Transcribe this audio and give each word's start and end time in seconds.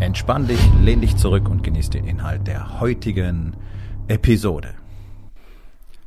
Entspann 0.00 0.48
dich, 0.48 0.58
lehn 0.80 1.02
dich 1.02 1.18
zurück 1.18 1.50
und 1.50 1.62
genieß 1.62 1.90
den 1.90 2.06
Inhalt 2.06 2.46
der 2.46 2.80
heutigen 2.80 3.54
Episode. 4.08 4.74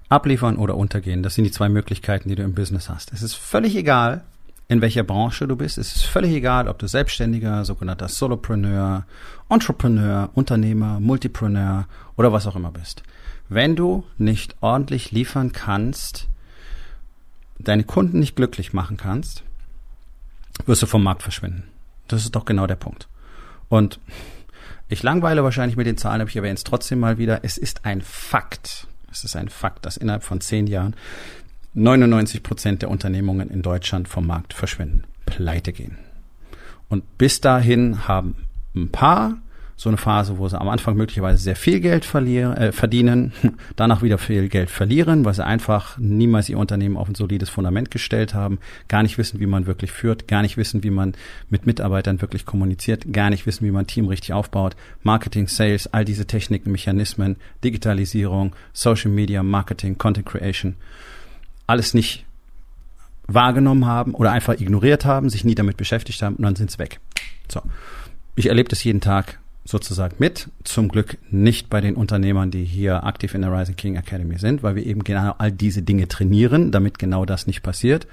Abliefern 0.10 0.58
oder 0.58 0.76
untergehen, 0.76 1.22
das 1.22 1.36
sind 1.36 1.44
die 1.44 1.52
zwei 1.52 1.70
Möglichkeiten, 1.70 2.28
die 2.28 2.34
du 2.34 2.42
im 2.42 2.56
Business 2.56 2.90
hast. 2.90 3.14
Es 3.14 3.22
ist 3.22 3.36
völlig 3.36 3.76
egal, 3.76 4.24
in 4.68 4.82
welcher 4.82 5.04
Branche 5.04 5.48
du 5.48 5.56
bist. 5.56 5.78
Es 5.78 5.96
ist 5.96 6.06
völlig 6.06 6.34
egal, 6.34 6.68
ob 6.68 6.80
du 6.80 6.88
Selbstständiger, 6.88 7.66
sogenannter 7.66 8.08
Solopreneur, 8.08 9.06
Entrepreneur, 9.48 10.32
Unternehmer, 10.34 11.00
Multipreneur 11.00 11.86
oder 12.18 12.34
was 12.34 12.48
auch 12.48 12.56
immer 12.56 12.72
bist. 12.72 13.04
Wenn 13.48 13.76
du 13.76 14.06
nicht 14.18 14.56
ordentlich 14.62 15.12
liefern 15.12 15.52
kannst, 15.52 16.28
deine 17.60 17.84
Kunden 17.84 18.20
nicht 18.20 18.36
glücklich 18.36 18.74
machen 18.74 18.98
kannst, 18.98 19.44
wirst 20.66 20.82
du 20.82 20.88
vom 20.88 21.04
Markt 21.04 21.22
verschwinden. 21.22 21.66
Das 22.08 22.24
ist 22.24 22.36
doch 22.36 22.46
genau 22.46 22.66
der 22.66 22.76
Punkt. 22.76 23.08
Und 23.74 24.00
ich 24.88 25.02
langweile 25.02 25.44
wahrscheinlich 25.44 25.78
mit 25.78 25.88
den 25.88 25.98
Zahlen, 25.98 26.22
aber 26.22 26.30
ich 26.30 26.36
erwähne 26.36 26.54
es 26.54 26.64
trotzdem 26.64 27.00
mal 27.00 27.18
wieder. 27.18 27.40
Es 27.42 27.58
ist 27.58 27.86
ein 27.86 28.04
Fakt. 28.04 28.86
Es 29.12 29.24
ist 29.24 29.36
ein 29.36 29.50
Fakt, 29.50 29.88
dass 29.88 29.98
innerhalb 29.98 30.24
von 30.24 30.42
zehn 30.42 30.68
Jahren 30.68 30.96
99 31.74 32.44
Prozent 32.44 32.84
der 32.84 32.92
Unternehmungen 32.92 33.50
in 33.50 33.64
Deutschland 33.64 34.08
vom 34.08 34.28
Markt 34.28 34.54
verschwinden, 34.54 35.06
pleite 35.26 35.74
gehen. 35.74 35.98
Und 36.88 37.18
bis 37.18 37.42
dahin 37.42 38.08
haben 38.08 38.48
ein 38.76 38.90
paar 38.90 39.40
so 39.84 39.90
eine 39.90 39.98
Phase, 39.98 40.38
wo 40.38 40.48
sie 40.48 40.58
am 40.58 40.70
Anfang 40.70 40.96
möglicherweise 40.96 41.44
sehr 41.44 41.58
viel 41.58 41.82
Geld 41.82 42.06
verlieren, 42.06 42.56
äh, 42.56 42.72
verdienen, 42.72 43.34
danach 43.76 44.02
wieder 44.02 44.18
viel 44.18 44.48
Geld 44.48 44.70
verlieren, 44.70 45.26
weil 45.26 45.34
sie 45.34 45.46
einfach 45.46 45.98
niemals 45.98 46.48
ihr 46.48 46.58
Unternehmen 46.58 46.96
auf 46.96 47.10
ein 47.10 47.16
solides 47.16 47.50
Fundament 47.50 47.92
gestellt 47.92 48.34
haben, 48.34 48.60
gar 48.88 49.04
nicht 49.04 49.18
wissen, 49.18 49.42
wie 49.42 49.46
man 49.46 49.66
wirklich 49.66 49.92
führt, 49.92 50.26
gar 50.30 50.42
nicht 50.42 50.56
wissen, 50.56 50.84
wie 50.84 50.90
man 50.90 51.16
mit 51.50 51.66
Mitarbeitern 51.66 52.22
wirklich 52.22 52.46
kommuniziert, 52.46 53.12
gar 53.12 53.30
nicht 53.30 53.46
wissen, 53.46 53.66
wie 53.66 53.72
man 53.72 53.84
ein 53.84 53.88
Team 53.88 54.08
richtig 54.08 54.32
aufbaut, 54.32 54.78
Marketing, 55.02 55.50
Sales, 55.50 55.88
all 55.88 56.06
diese 56.06 56.26
Techniken, 56.28 56.72
Mechanismen, 56.72 57.36
Digitalisierung, 57.62 58.56
Social 58.72 59.12
Media, 59.12 59.44
Marketing, 59.44 59.98
Content 59.98 60.26
Creation, 60.26 60.76
alles 61.68 61.94
nicht 61.94 62.24
wahrgenommen 63.28 63.86
haben 63.86 64.14
oder 64.14 64.32
einfach 64.32 64.54
ignoriert 64.54 65.04
haben, 65.04 65.30
sich 65.30 65.44
nie 65.44 65.56
damit 65.56 65.76
beschäftigt 65.76 66.22
haben 66.22 66.38
und 66.38 66.44
dann 66.44 66.56
sind 66.56 66.72
sie 66.72 66.80
weg. 66.80 67.02
So. 67.52 67.62
Ich 68.38 68.48
erlebe 68.48 68.70
das 68.70 68.82
jeden 68.86 69.02
Tag 69.02 69.40
sozusagen 69.66 70.16
mit. 70.20 70.50
Zum 70.64 70.90
Glück 70.90 71.18
nicht 71.30 71.70
bei 71.70 71.82
den 71.82 71.96
Unternehmern, 71.96 72.52
die 72.52 72.66
hier 72.66 73.04
aktiv 73.04 73.34
in 73.34 73.42
der 73.42 73.52
Rising 73.52 73.76
King 73.76 73.96
Academy 73.96 74.38
sind, 74.38 74.64
weil 74.64 74.76
wir 74.76 74.86
eben 74.86 75.04
genau 75.04 75.36
all 75.38 75.52
diese 75.52 75.82
Dinge 75.82 76.08
trainieren, 76.08 76.72
damit 76.72 77.00
genau 77.00 77.26
das 77.26 77.48
nicht 77.48 77.64
passiert. 77.64 78.08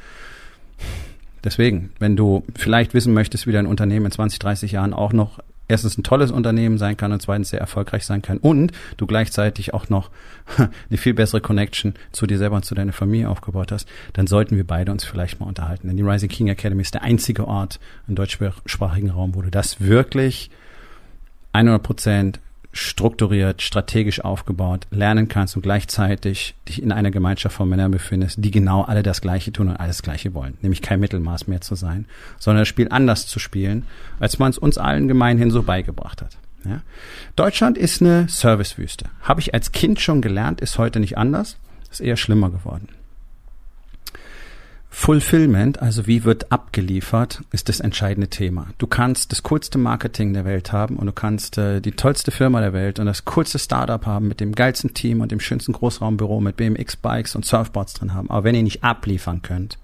Deswegen, 1.42 1.90
wenn 1.98 2.16
du 2.16 2.44
vielleicht 2.54 2.94
wissen 2.94 3.14
möchtest, 3.14 3.46
wie 3.46 3.52
dein 3.52 3.66
Unternehmen 3.66 4.06
in 4.06 4.12
20, 4.12 4.38
30 4.38 4.72
Jahren 4.72 4.92
auch 4.92 5.12
noch 5.12 5.40
erstens 5.68 5.96
ein 5.96 6.02
tolles 6.02 6.30
Unternehmen 6.30 6.78
sein 6.78 6.96
kann 6.96 7.12
und 7.12 7.22
zweitens 7.22 7.50
sehr 7.50 7.60
erfolgreich 7.60 8.04
sein 8.04 8.22
kann 8.22 8.38
und 8.38 8.72
du 8.96 9.06
gleichzeitig 9.06 9.72
auch 9.72 9.88
noch 9.88 10.10
eine 10.56 10.98
viel 10.98 11.14
bessere 11.14 11.40
Connection 11.40 11.94
zu 12.12 12.26
dir 12.26 12.38
selber 12.38 12.56
und 12.56 12.64
zu 12.64 12.74
deiner 12.74 12.92
Familie 12.92 13.28
aufgebaut 13.28 13.72
hast, 13.72 13.88
dann 14.12 14.26
sollten 14.26 14.56
wir 14.56 14.66
beide 14.66 14.90
uns 14.90 15.04
vielleicht 15.04 15.40
mal 15.40 15.46
unterhalten. 15.46 15.88
Denn 15.88 15.96
die 15.96 16.02
Rising 16.02 16.28
King 16.28 16.48
Academy 16.48 16.82
ist 16.82 16.94
der 16.94 17.02
einzige 17.02 17.46
Ort 17.46 17.78
im 18.08 18.16
deutschsprachigen 18.16 19.10
Raum, 19.10 19.34
wo 19.34 19.42
du 19.42 19.50
das 19.50 19.80
wirklich 19.80 20.50
100 21.52 21.82
Prozent 21.82 22.40
strukturiert, 22.72 23.62
strategisch 23.62 24.20
aufgebaut 24.20 24.86
lernen 24.90 25.28
kannst 25.28 25.56
und 25.56 25.62
gleichzeitig 25.62 26.54
dich 26.68 26.80
in 26.80 26.92
einer 26.92 27.10
Gemeinschaft 27.10 27.56
von 27.56 27.68
Männern 27.68 27.90
befindest, 27.90 28.36
die 28.44 28.52
genau 28.52 28.82
alle 28.82 29.02
das 29.02 29.20
Gleiche 29.20 29.52
tun 29.52 29.68
und 29.68 29.76
alles 29.76 29.96
das 29.96 30.02
Gleiche 30.04 30.34
wollen. 30.34 30.56
Nämlich 30.62 30.80
kein 30.80 31.00
Mittelmaß 31.00 31.48
mehr 31.48 31.60
zu 31.60 31.74
sein, 31.74 32.06
sondern 32.38 32.62
das 32.62 32.68
Spiel 32.68 32.86
anders 32.90 33.26
zu 33.26 33.40
spielen, 33.40 33.86
als 34.20 34.38
man 34.38 34.50
es 34.50 34.58
uns 34.58 34.78
allen 34.78 35.08
gemeinhin 35.08 35.50
so 35.50 35.64
beigebracht 35.64 36.22
hat. 36.22 36.36
Ja? 36.64 36.82
Deutschland 37.34 37.76
ist 37.76 38.02
eine 38.02 38.28
Servicewüste. 38.28 39.06
Habe 39.22 39.40
ich 39.40 39.52
als 39.52 39.72
Kind 39.72 40.00
schon 40.00 40.22
gelernt, 40.22 40.60
ist 40.60 40.78
heute 40.78 41.00
nicht 41.00 41.18
anders, 41.18 41.56
ist 41.90 42.00
eher 42.00 42.16
schlimmer 42.16 42.50
geworden. 42.50 42.88
Fulfillment, 44.92 45.80
also 45.80 46.08
wie 46.08 46.24
wird 46.24 46.50
abgeliefert, 46.50 47.42
ist 47.52 47.68
das 47.68 47.78
entscheidende 47.78 48.28
Thema. 48.28 48.66
Du 48.78 48.88
kannst 48.88 49.30
das 49.30 49.44
coolste 49.44 49.78
Marketing 49.78 50.34
der 50.34 50.44
Welt 50.44 50.72
haben 50.72 50.96
und 50.96 51.06
du 51.06 51.12
kannst 51.12 51.58
äh, 51.58 51.80
die 51.80 51.92
tollste 51.92 52.32
Firma 52.32 52.60
der 52.60 52.72
Welt 52.72 52.98
und 52.98 53.06
das 53.06 53.24
coolste 53.24 53.60
Startup 53.60 54.04
haben 54.04 54.26
mit 54.26 54.40
dem 54.40 54.52
geilsten 54.52 54.92
Team 54.92 55.20
und 55.20 55.30
dem 55.30 55.38
schönsten 55.38 55.72
Großraumbüro 55.72 56.40
mit 56.40 56.56
BMX-Bikes 56.56 57.36
und 57.36 57.46
Surfboards 57.46 57.94
drin 57.94 58.14
haben. 58.14 58.30
Aber 58.30 58.42
wenn 58.42 58.56
ihr 58.56 58.64
nicht 58.64 58.82
abliefern 58.82 59.42
könnt, 59.42 59.78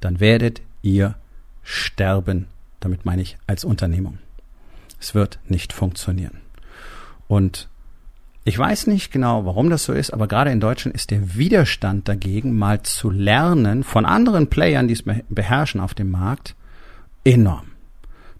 dann 0.00 0.18
werdet 0.18 0.60
ihr 0.82 1.14
sterben. 1.62 2.48
Damit 2.80 3.04
meine 3.04 3.22
ich 3.22 3.38
als 3.46 3.64
Unternehmung. 3.64 4.18
Es 5.00 5.14
wird 5.14 5.38
nicht 5.46 5.72
funktionieren. 5.72 6.40
Und 7.28 7.68
ich 8.44 8.58
weiß 8.58 8.88
nicht 8.88 9.10
genau, 9.10 9.46
warum 9.46 9.70
das 9.70 9.84
so 9.84 9.92
ist, 9.94 10.12
aber 10.12 10.28
gerade 10.28 10.50
in 10.50 10.60
Deutschland 10.60 10.94
ist 10.94 11.10
der 11.10 11.34
Widerstand 11.34 12.08
dagegen, 12.08 12.56
mal 12.56 12.82
zu 12.82 13.10
lernen 13.10 13.84
von 13.84 14.04
anderen 14.04 14.48
Playern, 14.48 14.86
die 14.86 14.94
es 14.94 15.02
beherrschen 15.02 15.80
auf 15.80 15.94
dem 15.94 16.10
Markt, 16.10 16.54
enorm. 17.24 17.68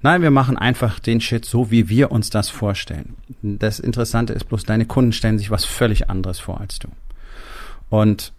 Nein, 0.03 0.21
wir 0.21 0.31
machen 0.31 0.59
einfach 0.59 0.99
den 0.99 1.23
Shit 1.23 1.47
so, 1.47 1.71
wie 1.71 1.89
wir 1.89 2.13
uns 2.13 2.29
das 2.29 2.51
vorstellen. 2.51 3.15
Das 3.41 3.81
Interessante 3.81 4.35
ist 4.35 4.45
bloß, 4.45 4.65
deine 4.65 4.85
Kunden 4.85 5.13
stellen 5.13 5.39
sich 5.39 5.51
was 5.51 5.65
völlig 5.65 6.11
anderes 6.11 6.39
vor 6.39 6.61
als 6.61 6.79
du. 6.79 6.89
Und 7.89 8.35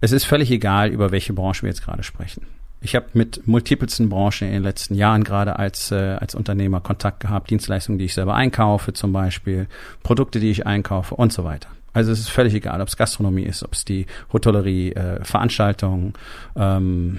es 0.00 0.12
ist 0.12 0.24
völlig 0.24 0.52
egal, 0.52 0.90
über 0.90 1.10
welche 1.10 1.32
Branche 1.32 1.62
wir 1.62 1.70
jetzt 1.70 1.82
gerade 1.82 2.04
sprechen. 2.04 2.46
Ich 2.80 2.94
habe 2.94 3.06
mit 3.14 3.46
multipelsten 3.46 4.08
Branchen 4.08 4.48
in 4.48 4.54
den 4.54 4.62
letzten 4.62 4.94
Jahren 4.94 5.24
gerade 5.24 5.58
als, 5.58 5.90
äh, 5.90 6.16
als 6.20 6.34
Unternehmer 6.34 6.80
Kontakt 6.80 7.20
gehabt, 7.20 7.50
Dienstleistungen, 7.50 7.98
die 7.98 8.04
ich 8.04 8.14
selber 8.14 8.34
einkaufe 8.34 8.92
zum 8.92 9.12
Beispiel, 9.12 9.66
Produkte, 10.02 10.40
die 10.40 10.50
ich 10.50 10.66
einkaufe 10.66 11.14
und 11.14 11.32
so 11.32 11.44
weiter. 11.44 11.68
Also 11.94 12.12
es 12.12 12.20
ist 12.20 12.28
völlig 12.28 12.52
egal, 12.52 12.82
ob 12.82 12.88
es 12.88 12.98
Gastronomie 12.98 13.44
ist, 13.44 13.62
ob 13.62 13.72
es 13.72 13.86
die 13.86 14.04
Hotellerie, 14.30 14.92
äh, 14.92 15.24
Veranstaltungen, 15.24 16.12
ähm, 16.54 17.18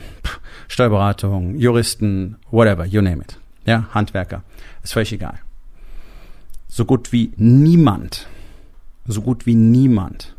Steuerberatung, 0.67 1.55
Juristen, 1.55 2.35
whatever, 2.51 2.85
you 2.85 3.01
name 3.01 3.23
it. 3.23 3.39
Ja, 3.65 3.87
Handwerker. 3.91 4.43
Ist 4.83 4.93
völlig 4.93 5.11
egal. 5.11 5.39
So 6.67 6.85
gut 6.85 7.11
wie 7.11 7.33
niemand, 7.37 8.27
so 9.07 9.21
gut 9.23 9.47
wie 9.47 9.55
niemand 9.55 10.35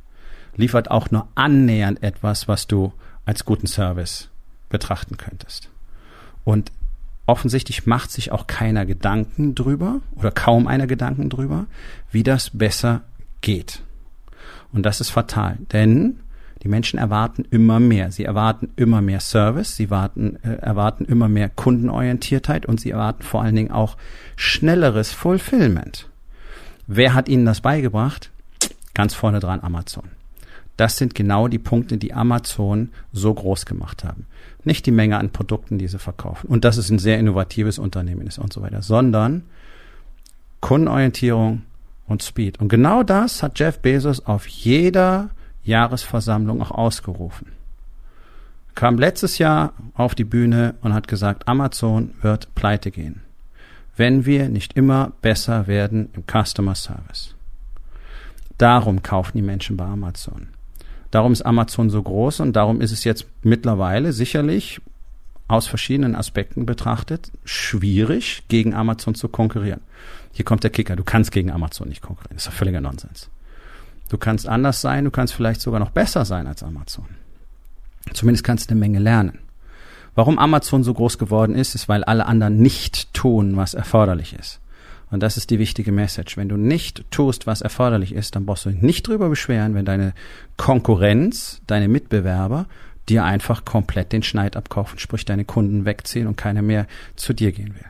liefert 0.55 0.91
auch 0.91 1.11
nur 1.11 1.27
annähernd 1.35 2.03
etwas, 2.03 2.47
was 2.47 2.69
du 2.69 2.93
als 3.25 3.45
guten 3.45 3.67
Service 3.67 4.29
betrachten 4.69 5.17
könntest. 5.17 5.71
Und 6.45 6.73
offensichtlich 7.27 7.87
macht 7.87 8.11
sich 8.11 8.33
auch 8.33 8.47
keiner 8.47 8.87
Gedanken 8.87 9.55
drüber 9.55 10.01
oder 10.17 10.31
kaum 10.31 10.67
einer 10.67 10.87
Gedanken 10.87 11.29
drüber, 11.31 11.67
wie 12.11 12.23
das 12.23 12.51
besser 12.51 13.03
geht. 13.41 13.83
Und 14.73 14.85
das 14.85 15.01
ist 15.01 15.11
fatal, 15.11 15.59
denn 15.73 16.21
die 16.63 16.69
Menschen 16.69 16.99
erwarten 16.99 17.45
immer 17.51 17.79
mehr. 17.79 18.11
Sie 18.11 18.25
erwarten 18.25 18.71
immer 18.77 19.01
mehr 19.01 19.21
Service, 19.21 19.77
sie 19.77 19.85
erwarten, 19.85 20.37
äh, 20.43 20.57
erwarten 20.57 21.05
immer 21.05 21.29
mehr 21.29 21.49
Kundenorientiertheit 21.49 22.67
und 22.67 22.81
sie 22.81 22.91
erwarten 22.91 23.23
vor 23.23 23.43
allen 23.43 23.55
Dingen 23.55 23.71
auch 23.71 23.97
schnelleres 24.37 25.13
Fulfillment. 25.13 26.09
Wer 26.87 27.15
hat 27.15 27.29
ihnen 27.29 27.45
das 27.45 27.61
beigebracht? 27.61 28.31
Ganz 28.95 29.15
vorne 29.15 29.39
dran 29.39 29.61
Amazon. 29.63 30.18
Das 30.79 30.97
sind 30.97 31.17
genau 31.17 31.49
die 31.49 31.59
Punkte, 31.59 31.99
die 31.99 32.15
Amazon 32.15 32.91
so 33.13 33.35
groß 33.35 33.67
gemacht 33.67 34.05
haben. 34.05 34.27
Nicht 34.63 34.87
die 34.87 34.93
Menge 34.93 35.19
an 35.19 35.31
Produkten, 35.31 35.77
die 35.77 35.89
sie 35.89 35.99
verkaufen. 35.99 36.47
Und 36.47 36.65
dass 36.65 36.77
es 36.77 36.89
ein 36.89 37.01
sehr 37.01 37.19
innovatives 37.19 37.81
Unternehmen 37.81 38.29
ist 38.29 38.39
und 38.39 38.53
so 38.53 38.63
weiter, 38.63 38.81
sondern 38.81 39.43
Kundenorientierung 40.61 41.63
und 42.07 42.23
Speed. 42.23 42.61
Und 42.61 42.69
genau 42.69 43.03
das 43.03 43.43
hat 43.43 43.59
Jeff 43.59 43.81
Bezos 43.81 44.21
auf 44.21 44.47
jeder 44.47 45.31
Jahresversammlung 45.65 46.63
auch 46.63 46.71
ausgerufen. 46.71 47.49
Kam 48.77 48.99
letztes 48.99 49.39
Jahr 49.39 49.73
auf 49.95 50.15
die 50.15 50.25
Bühne 50.25 50.77
und 50.83 50.95
hat 50.95 51.09
gesagt, 51.09 51.49
Amazon 51.49 52.15
wird 52.21 52.55
pleite 52.55 52.93
gehen, 52.93 53.23
wenn 53.97 54.27
wir 54.27 54.49
nicht 54.49 54.75
immer 54.75 55.11
besser 55.23 55.67
werden 55.67 56.11
im 56.13 56.23
Customer 56.23 56.77
Service. 56.77 57.35
Darum 58.59 59.03
kaufen 59.03 59.39
die 59.39 59.43
Menschen 59.43 59.77
bei 59.77 59.85
Amazon. 59.85 60.51
Darum 61.11 61.33
ist 61.33 61.43
Amazon 61.43 61.91
so 61.91 62.03
groß 62.03 62.41
und 62.41 62.55
darum 62.55 62.81
ist 62.81 62.93
es 62.93 63.05
jetzt 63.05 63.27
mittlerweile 63.43 64.13
sicherlich 64.13 64.81
aus 65.49 65.67
verschiedenen 65.67 66.15
Aspekten 66.15 66.67
betrachtet 66.67 67.33
schwierig, 67.45 68.43
gegen 68.49 68.75
Amazon 68.75 69.15
zu 69.15 69.29
konkurrieren. 69.29 69.81
Hier 70.33 70.45
kommt 70.45 70.63
der 70.63 70.71
Kicker. 70.71 70.95
Du 70.95 71.05
kannst 71.05 71.33
gegen 71.33 71.51
Amazon 71.51 71.89
nicht 71.89 72.03
konkurrieren. 72.03 72.37
Das 72.37 72.45
ist 72.45 72.53
doch 72.53 72.59
völliger 72.59 72.83
Nonsens. 72.83 73.31
Du 74.11 74.19
kannst 74.19 74.47
anders 74.47 74.81
sein, 74.81 75.05
du 75.05 75.11
kannst 75.11 75.35
vielleicht 75.35 75.61
sogar 75.61 75.81
noch 75.81 75.91
besser 75.91 76.25
sein 76.25 76.47
als 76.47 76.63
Amazon. 76.63 77.07
Zumindest 78.13 78.45
kannst 78.45 78.69
du 78.69 78.73
eine 78.73 78.81
Menge 78.81 78.99
lernen. 78.99 79.39
Warum 80.15 80.39
Amazon 80.39 80.83
so 80.83 80.95
groß 80.95 81.19
geworden 81.19 81.55
ist, 81.55 81.75
ist, 81.75 81.89
weil 81.89 82.05
alle 82.05 82.27
anderen 82.27 82.59
nicht 82.59 83.13
tun, 83.15 83.57
was 83.57 83.75
erforderlich 83.75 84.35
ist. 84.35 84.61
Und 85.11 85.23
das 85.23 85.37
ist 85.37 85.51
die 85.51 85.59
wichtige 85.59 85.93
Message. 85.93 86.37
Wenn 86.37 86.49
du 86.49 86.57
nicht 86.57 87.05
tust, 87.11 87.47
was 87.47 87.61
erforderlich 87.61 88.15
ist, 88.15 88.37
dann 88.37 88.45
brauchst 88.45 88.67
du 88.67 88.71
dich 88.71 88.83
nicht 88.83 89.07
drüber 89.07 89.29
beschweren, 89.29 89.75
wenn 89.75 89.85
deine 89.85 90.13
Konkurrenz, 90.57 91.63
deine 91.67 91.89
Mitbewerber 91.89 92.67
dir 93.09 93.25
einfach 93.25 93.65
komplett 93.65 94.13
den 94.13 94.23
Schneid 94.23 94.57
abkaufen, 94.57 94.99
sprich 94.99 95.25
deine 95.25 95.45
Kunden 95.45 95.85
wegziehen 95.87 96.27
und 96.27 96.37
keiner 96.37 96.63
mehr 96.63 96.87
zu 97.17 97.33
dir 97.33 97.53
gehen 97.53 97.75
will. 97.75 97.87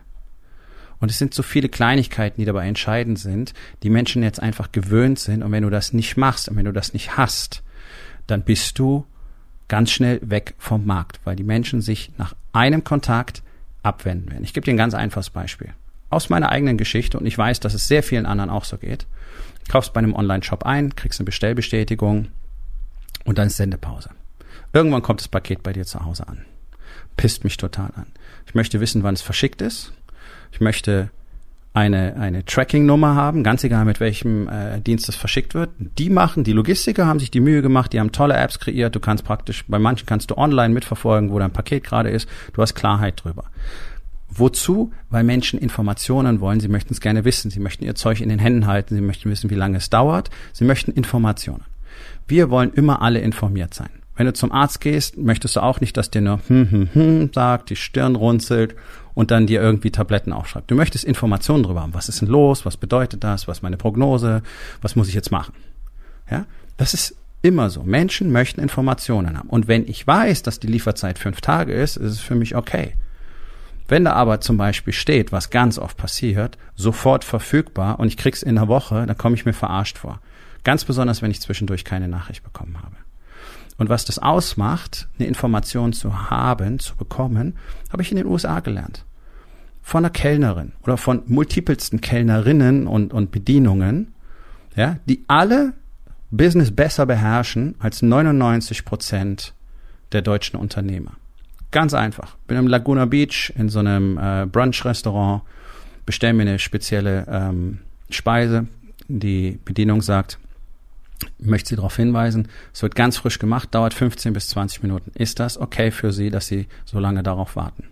Und 1.00 1.11
es 1.11 1.19
sind 1.19 1.35
so 1.35 1.43
viele 1.43 1.69
Kleinigkeiten, 1.69 2.41
die 2.41 2.44
dabei 2.44 2.67
entscheidend 2.67 3.19
sind, 3.19 3.55
die 3.82 3.91
Menschen 3.91 4.23
jetzt 4.23 4.41
einfach 4.41 4.73
gewöhnt 4.73 5.19
sind. 5.19 5.43
Und 5.43 5.53
wenn 5.53 5.62
du 5.62 5.71
das 5.71 5.93
nicht 5.93 6.17
machst 6.17 6.49
und 6.49 6.56
wenn 6.56 6.64
du 6.64 6.73
das 6.73 6.93
nicht 6.93 7.17
hast, 7.17 7.62
dann 8.26 8.43
bist 8.43 8.79
du 8.79 9.06
ganz 9.69 9.91
schnell 9.91 10.21
weg 10.23 10.55
vom 10.59 10.87
Markt, 10.87 11.21
weil 11.25 11.37
die 11.37 11.44
Menschen 11.44 11.82
sich 11.82 12.11
nach 12.19 12.35
einem 12.53 12.82
Kontakt 12.85 13.43
abwenden 13.82 14.31
werden. 14.31 14.44
Ich 14.44 14.55
gebe 14.55 14.64
dir 14.64 14.73
ein 14.73 14.79
ganz 14.79 14.94
einfaches 14.94 15.31
Beispiel. 15.31 15.73
Aus 16.11 16.31
meiner 16.31 16.51
eigenen 16.51 16.79
Geschichte, 16.79 17.19
und 17.19 17.27
ich 17.27 17.37
weiß, 17.37 17.61
dass 17.61 17.75
es 17.75 17.89
sehr 17.89 18.03
vielen 18.03 18.27
anderen 18.27 18.51
auch 18.51 18.65
so 18.65 18.79
geht. 18.79 19.07
Kaufst 19.69 19.93
bei 19.93 19.99
einem 19.99 20.15
Online-Shop 20.15 20.65
ein, 20.65 20.97
kriegst 20.97 21.21
eine 21.21 21.27
Bestellbestätigung 21.27 22.29
und 23.25 23.39
dann 23.39 23.49
ist 23.49 23.57
Sendepause. 23.57 24.11
Irgendwann 24.73 25.03
kommt 25.03 25.21
das 25.21 25.29
Paket 25.29 25.63
bei 25.63 25.73
dir 25.73 25.85
zu 25.85 26.05
Hause 26.05 26.29
an. 26.29 26.45
Pisst 27.17 27.45
mich 27.45 27.57
total 27.57 27.91
an. 27.95 28.07
Ich 28.47 28.55
möchte 28.55 28.81
wissen, 28.81 29.03
wann 29.03 29.15
es 29.15 29.23
verschickt 29.23 29.61
ist. 29.61 29.93
Ich 30.53 30.61
möchte 30.61 31.11
eine, 31.75 32.17
eine 32.17 32.45
Tracking-Nummer 32.45 33.15
haben, 33.15 33.45
ganz 33.45 33.63
egal 33.63 33.85
mit 33.85 34.01
welchem 34.01 34.49
äh, 34.49 34.81
Dienst 34.81 35.09
das 35.09 35.17
verschickt 35.17 35.55
wird. 35.55 35.71
Die 35.79 36.11
machen, 36.11 36.45
die 36.45 36.53
Logistiker 36.53 37.07
haben 37.07 37.21
sich 37.21 37.31
die 37.31 37.41
Mühe 37.41 37.63
gemacht, 37.63 37.93
die 37.93 38.01
haben 38.01 38.13
tolle 38.13 38.35
Apps 38.35 38.59
kreiert. 38.59 38.95
Du 38.95 39.01
kannst 39.01 39.25
praktisch, 39.25 39.65
bei 39.69 39.79
manchen 39.79 40.07
kannst 40.07 40.31
du 40.31 40.39
online 40.39 40.75
mitverfolgen, 40.75 41.31
wo 41.31 41.39
dein 41.39 41.53
Paket 41.53 41.85
gerade 41.85 42.11
ist. 42.11 42.29
Du 42.53 42.63
hast 42.63 42.75
Klarheit 42.75 43.23
drüber. 43.23 43.45
Wozu? 44.38 44.93
Weil 45.11 45.25
Menschen 45.25 45.58
Informationen 45.58 46.40
wollen. 46.40 46.61
Sie 46.61 46.69
möchten 46.69 46.93
es 46.93 47.00
gerne 47.00 47.25
wissen. 47.25 47.50
Sie 47.50 47.61
möchten 47.61 47.85
ihr 47.85 47.94
Zeug 47.94 48.20
in 48.20 48.29
den 48.29 48.38
Händen 48.38 48.67
halten. 48.67 48.94
Sie 48.94 49.00
möchten 49.00 49.31
wissen, 49.31 49.50
wie 49.50 49.55
lange 49.55 49.79
es 49.79 49.90
dauert. 49.90 50.31
Sie 50.52 50.64
möchten 50.64 50.93
Informationen. 50.93 51.64
Wir 52.26 52.50
wollen 52.50 52.73
immer 52.73 53.02
alle 53.02 53.20
informiert 53.20 53.75
sein. 53.75 53.90
Wenn 54.17 54.26
du 54.26 54.32
zum 54.32 54.50
Arzt 54.50 54.81
gehst, 54.81 55.17
möchtest 55.17 55.55
du 55.55 55.61
auch 55.61 55.81
nicht, 55.81 55.96
dass 55.96 56.11
dir 56.11 56.20
nur 56.20 56.40
hm, 56.49 56.70
hm, 56.70 56.88
hm 56.93 57.31
sagt, 57.32 57.70
die 57.70 57.76
Stirn 57.76 58.17
runzelt 58.17 58.75
und 59.14 59.31
dann 59.31 59.46
dir 59.46 59.61
irgendwie 59.61 59.90
Tabletten 59.93 60.32
aufschreibt. 60.32 60.70
Du 60.70 60.75
möchtest 60.75 61.05
Informationen 61.05 61.62
darüber 61.62 61.82
haben. 61.82 61.94
Was 61.94 62.08
ist 62.08 62.20
denn 62.20 62.29
los? 62.29 62.67
Was 62.67 62.76
bedeutet 62.76 63.23
das? 63.23 63.46
Was 63.46 63.58
ist 63.58 63.62
meine 63.62 63.76
Prognose? 63.76 64.43
Was 64.82 64.96
muss 64.96 65.08
ich 65.08 65.14
jetzt 65.14 65.31
machen? 65.31 65.55
Ja, 66.31 66.46
das 66.76 66.94
ist 66.94 67.17
immer 67.43 67.70
so. 67.70 67.85
Menschen 67.85 68.32
möchten 68.32 68.61
Informationen 68.61 69.38
haben. 69.38 69.49
Und 69.49 69.69
wenn 69.69 69.88
ich 69.88 70.05
weiß, 70.06 70.43
dass 70.43 70.58
die 70.58 70.67
Lieferzeit 70.67 71.19
fünf 71.19 71.40
Tage 71.40 71.73
ist, 71.73 71.96
ist 71.96 72.12
es 72.12 72.20
für 72.20 72.35
mich 72.35 72.56
okay. 72.56 72.94
Wenn 73.88 74.05
da 74.05 74.12
aber 74.12 74.40
zum 74.40 74.58
Beispiel 74.58 74.93
steht, 74.93 75.32
was 75.32 75.50
ganz 75.50 75.79
oft 75.79 75.96
passiert, 75.96 76.58
sofort 76.76 77.25
verfügbar 77.25 77.99
und 77.99 78.08
ich 78.08 78.19
krieg's 78.19 78.43
in 78.43 78.56
einer 78.56 78.69
Woche, 78.69 79.06
dann 79.06 79.17
komme 79.17 79.35
ich 79.35 79.46
mir 79.46 79.55
verarscht 79.55 79.99
vor. 79.99 80.20
Ganz 80.62 80.85
besonders, 80.85 81.23
wenn 81.23 81.31
ich 81.31 81.40
zwischendurch 81.40 81.85
keine 81.85 82.06
Nachricht 82.06 82.44
bekommen 82.44 82.76
habe. 82.82 82.96
Und 83.79 83.88
was 83.88 84.05
das 84.05 84.19
ausmacht, 84.19 85.08
eine 85.19 85.26
Information 85.26 85.93
zu 85.93 86.31
haben, 86.31 86.79
zu 86.79 86.96
bekommen, 86.96 87.56
habe 87.90 88.02
ich 88.02 88.11
in 88.11 88.19
den 88.19 88.26
USA 88.26 88.61
gelernt. 88.61 89.05
Von 89.82 90.05
einer 90.05 90.11
Kellnerin 90.11 90.73
oder 90.82 90.99
von 90.99 91.23
multipelsten 91.26 92.02
Kellnerinnen 92.02 92.87
und, 92.87 93.14
und 93.14 93.31
Bedienungen, 93.31 94.12
ja, 94.76 94.99
die 95.08 95.25
alle 95.29 95.73
Business 96.31 96.75
besser 96.75 97.06
beherrschen 97.06 97.75
als 97.79 98.02
99 98.02 98.85
Prozent 98.85 99.55
der 100.12 100.20
deutschen 100.20 100.58
Unternehmer. 100.58 101.12
Ganz 101.70 101.94
einfach. 101.94 102.37
Bin 102.47 102.56
im 102.56 102.67
Laguna 102.67 103.05
Beach 103.05 103.53
in 103.56 103.69
so 103.69 103.81
einem 103.81 104.19
äh, 104.19 104.47
Brunch-Restaurant, 104.47 105.43
bestelle 106.06 106.32
mir 106.32 106.43
eine 106.43 106.59
spezielle 106.59 107.26
ähm, 107.29 107.79
Speise. 108.11 108.67
Die 109.09 109.59
Bedienung 109.65 110.00
sagt, 110.00 110.38
möchte 111.38 111.70
Sie 111.70 111.76
darauf 111.76 111.97
hinweisen, 111.97 112.49
es 112.73 112.82
wird 112.82 112.94
ganz 112.94 113.19
frisch 113.19 113.38
gemacht, 113.38 113.75
dauert 113.75 113.94
15 113.94 114.32
bis 114.32 114.49
20 114.49 114.82
Minuten. 114.82 115.12
Ist 115.15 115.41
das 115.41 115.59
okay 115.59 115.91
für 115.91 116.12
Sie, 116.12 116.31
dass 116.31 116.47
Sie 116.47 116.69
so 116.85 116.99
lange 116.99 117.23
darauf 117.23 117.56
warten? 117.56 117.85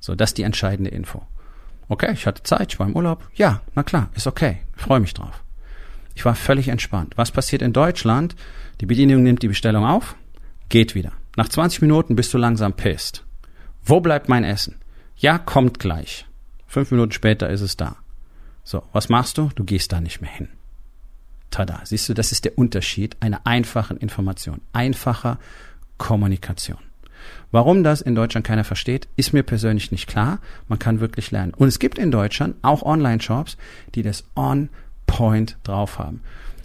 So, 0.00 0.14
das 0.14 0.30
ist 0.30 0.38
die 0.38 0.42
entscheidende 0.42 0.90
Info. 0.90 1.22
Okay, 1.88 2.12
ich 2.12 2.26
hatte 2.26 2.42
Zeit, 2.42 2.72
ich 2.72 2.78
war 2.78 2.86
im 2.86 2.96
Urlaub. 2.96 3.22
Ja, 3.34 3.60
na 3.74 3.82
klar, 3.82 4.08
ist 4.14 4.26
okay. 4.26 4.58
freue 4.76 5.00
mich 5.00 5.14
drauf. 5.14 5.42
Ich 6.14 6.24
war 6.24 6.34
völlig 6.34 6.68
entspannt. 6.68 7.14
Was 7.16 7.30
passiert 7.30 7.62
in 7.62 7.72
Deutschland? 7.72 8.34
Die 8.80 8.86
Bedienung 8.86 9.22
nimmt 9.22 9.42
die 9.42 9.48
Bestellung 9.48 9.84
auf, 9.84 10.16
geht 10.68 10.94
wieder. 10.94 11.12
Nach 11.36 11.48
20 11.48 11.82
Minuten 11.82 12.16
bist 12.16 12.32
du 12.32 12.38
langsam 12.38 12.74
pisst. 12.74 13.24
Wo 13.84 14.00
bleibt 14.00 14.28
mein 14.28 14.44
Essen? 14.44 14.76
Ja, 15.16 15.38
kommt 15.38 15.78
gleich. 15.78 16.26
Fünf 16.66 16.90
Minuten 16.90 17.12
später 17.12 17.50
ist 17.50 17.60
es 17.60 17.76
da. 17.76 17.96
So, 18.62 18.82
was 18.92 19.08
machst 19.08 19.38
du? 19.38 19.50
Du 19.54 19.64
gehst 19.64 19.92
da 19.92 20.00
nicht 20.00 20.20
mehr 20.20 20.30
hin. 20.30 20.48
Tada. 21.50 21.80
Siehst 21.84 22.08
du, 22.08 22.14
das 22.14 22.32
ist 22.32 22.44
der 22.44 22.58
Unterschied 22.58 23.16
einer 23.20 23.46
einfachen 23.46 23.96
Information, 23.98 24.60
einfacher 24.72 25.38
Kommunikation. 25.98 26.78
Warum 27.50 27.84
das 27.84 28.00
in 28.00 28.14
Deutschland 28.14 28.46
keiner 28.46 28.64
versteht, 28.64 29.08
ist 29.16 29.32
mir 29.32 29.42
persönlich 29.42 29.92
nicht 29.92 30.08
klar. 30.08 30.40
Man 30.68 30.78
kann 30.78 31.00
wirklich 31.00 31.30
lernen. 31.30 31.54
Und 31.54 31.68
es 31.68 31.78
gibt 31.78 31.98
in 31.98 32.10
Deutschland 32.10 32.56
auch 32.62 32.82
Online-Shops, 32.82 33.56
die 33.94 34.02
das 34.02 34.24
on 34.34 34.68
point 35.06 35.56
drauf 35.62 35.98
haben. 35.98 36.20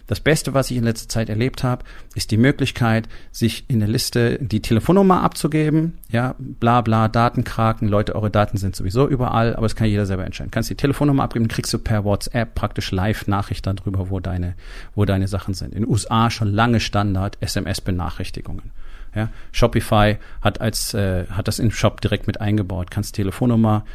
Das 0.09 0.19
Beste, 0.19 0.55
was 0.55 0.71
ich 0.71 0.77
in 0.77 0.85
letzter 0.85 1.07
Zeit 1.07 1.29
erlebt 1.29 1.63
habe, 1.63 1.85
ist 2.15 2.31
die 2.31 2.37
Möglichkeit, 2.37 3.07
sich 3.31 3.65
in 3.67 3.79
der 3.79 3.87
Liste 3.87 4.39
die 4.41 4.59
Telefonnummer 4.59 5.21
abzugeben. 5.21 5.99
Ja, 6.09 6.33
bla 6.39 6.81
bla, 6.81 7.07
Datenkraken, 7.07 7.87
Leute, 7.87 8.15
eure 8.15 8.31
Daten 8.31 8.57
sind 8.57 8.75
sowieso 8.75 9.07
überall, 9.07 9.55
aber 9.55 9.67
das 9.67 9.75
kann 9.75 9.87
jeder 9.87 10.07
selber 10.07 10.25
entscheiden. 10.25 10.49
Kannst 10.49 10.71
die 10.71 10.75
Telefonnummer 10.75 11.21
abgeben, 11.21 11.47
kriegst 11.47 11.71
du 11.73 11.77
per 11.77 12.05
WhatsApp 12.05 12.55
praktisch 12.55 12.91
live 12.91 13.27
Nachrichten 13.27 13.75
darüber, 13.75 14.09
wo 14.09 14.19
deine, 14.19 14.55
wo 14.95 15.05
deine 15.05 15.27
Sachen 15.27 15.53
sind. 15.53 15.75
In 15.75 15.87
USA 15.87 16.31
schon 16.31 16.51
lange 16.51 16.79
Standard 16.79 17.37
SMS-Benachrichtigungen. 17.41 18.71
Ja, 19.13 19.29
Shopify 19.51 20.17
hat 20.41 20.59
als 20.59 20.95
äh, 20.95 21.27
hat 21.27 21.47
das 21.47 21.59
im 21.59 21.69
Shop 21.69 22.01
direkt 22.01 22.25
mit 22.25 22.41
eingebaut. 22.41 22.89
Kannst 22.89 23.13
Telefonnummer 23.13 23.85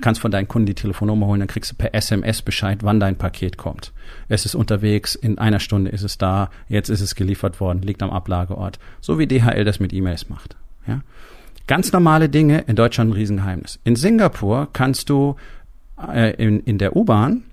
kannst 0.00 0.20
von 0.20 0.30
deinen 0.30 0.48
Kunden 0.48 0.66
die 0.66 0.74
Telefonnummer 0.74 1.26
holen, 1.26 1.40
dann 1.40 1.48
kriegst 1.48 1.72
du 1.72 1.76
per 1.76 1.94
SMS 1.94 2.42
Bescheid, 2.42 2.78
wann 2.82 3.00
dein 3.00 3.16
Paket 3.16 3.56
kommt. 3.56 3.92
Es 4.28 4.44
ist 4.44 4.54
unterwegs, 4.54 5.14
in 5.14 5.38
einer 5.38 5.60
Stunde 5.60 5.90
ist 5.90 6.02
es 6.02 6.18
da, 6.18 6.50
jetzt 6.68 6.88
ist 6.88 7.00
es 7.00 7.14
geliefert 7.14 7.60
worden, 7.60 7.82
liegt 7.82 8.02
am 8.02 8.10
Ablageort. 8.10 8.78
So 9.00 9.18
wie 9.18 9.26
DHL 9.26 9.64
das 9.64 9.80
mit 9.80 9.92
E-Mails 9.92 10.28
macht. 10.28 10.56
Ja? 10.86 11.02
Ganz 11.66 11.92
normale 11.92 12.28
Dinge, 12.28 12.60
in 12.66 12.76
Deutschland 12.76 13.10
ein 13.10 13.14
Riesengeheimnis. 13.14 13.78
In 13.84 13.96
Singapur 13.96 14.68
kannst 14.72 15.08
du 15.08 15.36
äh, 16.12 16.34
in, 16.34 16.60
in 16.60 16.78
der 16.78 16.96
U-Bahn, 16.96 17.44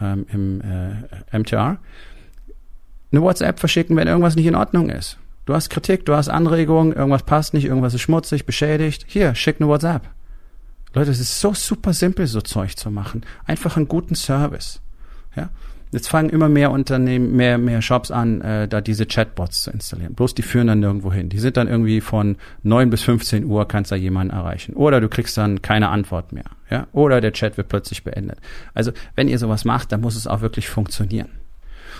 ähm, 0.00 0.26
im 0.32 0.60
äh, 0.60 1.38
MTR, 1.38 1.78
eine 3.12 3.22
WhatsApp 3.22 3.60
verschicken, 3.60 3.96
wenn 3.96 4.08
irgendwas 4.08 4.36
nicht 4.36 4.46
in 4.46 4.54
Ordnung 4.54 4.88
ist. 4.88 5.18
Du 5.44 5.54
hast 5.54 5.70
Kritik, 5.70 6.06
du 6.06 6.14
hast 6.14 6.28
Anregungen, 6.28 6.92
irgendwas 6.92 7.24
passt 7.24 7.52
nicht, 7.52 7.64
irgendwas 7.64 7.94
ist 7.94 8.00
schmutzig, 8.00 8.46
beschädigt. 8.46 9.04
Hier, 9.08 9.34
schick 9.34 9.56
eine 9.60 9.68
WhatsApp. 9.68 10.08
Leute, 10.94 11.10
es 11.10 11.20
ist 11.20 11.40
so 11.40 11.54
super 11.54 11.92
simpel, 11.92 12.26
so 12.26 12.40
Zeug 12.40 12.76
zu 12.76 12.90
machen. 12.90 13.22
Einfach 13.46 13.76
einen 13.76 13.88
guten 13.88 14.14
Service. 14.14 14.80
Ja? 15.34 15.50
Jetzt 15.90 16.08
fangen 16.08 16.30
immer 16.30 16.48
mehr 16.48 16.70
Unternehmen, 16.70 17.36
mehr, 17.36 17.58
mehr 17.58 17.82
Shops 17.82 18.10
an, 18.10 18.40
äh, 18.40 18.66
da 18.66 18.80
diese 18.80 19.04
Chatbots 19.04 19.62
zu 19.62 19.70
installieren. 19.70 20.14
Bloß 20.14 20.34
die 20.34 20.42
führen 20.42 20.66
dann 20.66 20.80
nirgendwo 20.80 21.12
hin. 21.12 21.28
Die 21.28 21.38
sind 21.38 21.56
dann 21.58 21.68
irgendwie 21.68 22.00
von 22.00 22.36
neun 22.62 22.88
bis 22.88 23.02
15 23.02 23.44
Uhr 23.44 23.68
kannst 23.68 23.92
da 23.92 23.96
jemanden 23.96 24.34
erreichen. 24.34 24.74
Oder 24.74 25.00
du 25.00 25.08
kriegst 25.08 25.36
dann 25.36 25.60
keine 25.60 25.90
Antwort 25.90 26.32
mehr. 26.32 26.46
Ja? 26.70 26.86
Oder 26.92 27.20
der 27.20 27.32
Chat 27.32 27.58
wird 27.58 27.68
plötzlich 27.68 28.04
beendet. 28.04 28.38
Also, 28.72 28.92
wenn 29.16 29.28
ihr 29.28 29.38
sowas 29.38 29.64
macht, 29.66 29.92
dann 29.92 30.00
muss 30.00 30.16
es 30.16 30.26
auch 30.26 30.40
wirklich 30.40 30.68
funktionieren. 30.68 31.28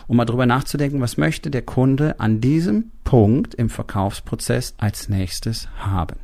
Um 0.06 0.16
mal 0.16 0.24
drüber 0.24 0.46
nachzudenken, 0.46 1.00
was 1.00 1.18
möchte 1.18 1.50
der 1.50 1.62
Kunde 1.62 2.18
an 2.18 2.40
diesem 2.40 2.92
Punkt 3.04 3.54
im 3.54 3.68
Verkaufsprozess 3.68 4.74
als 4.78 5.10
nächstes 5.10 5.68
haben 5.78 6.21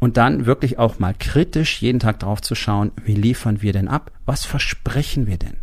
und 0.00 0.16
dann 0.16 0.46
wirklich 0.46 0.78
auch 0.78 0.98
mal 0.98 1.14
kritisch 1.18 1.82
jeden 1.82 1.98
Tag 1.98 2.20
drauf 2.20 2.40
zu 2.40 2.54
schauen, 2.54 2.92
wie 3.04 3.14
liefern 3.14 3.62
wir 3.62 3.72
denn 3.72 3.88
ab? 3.88 4.10
Was 4.26 4.44
versprechen 4.44 5.26
wir 5.26 5.38
denn? 5.38 5.56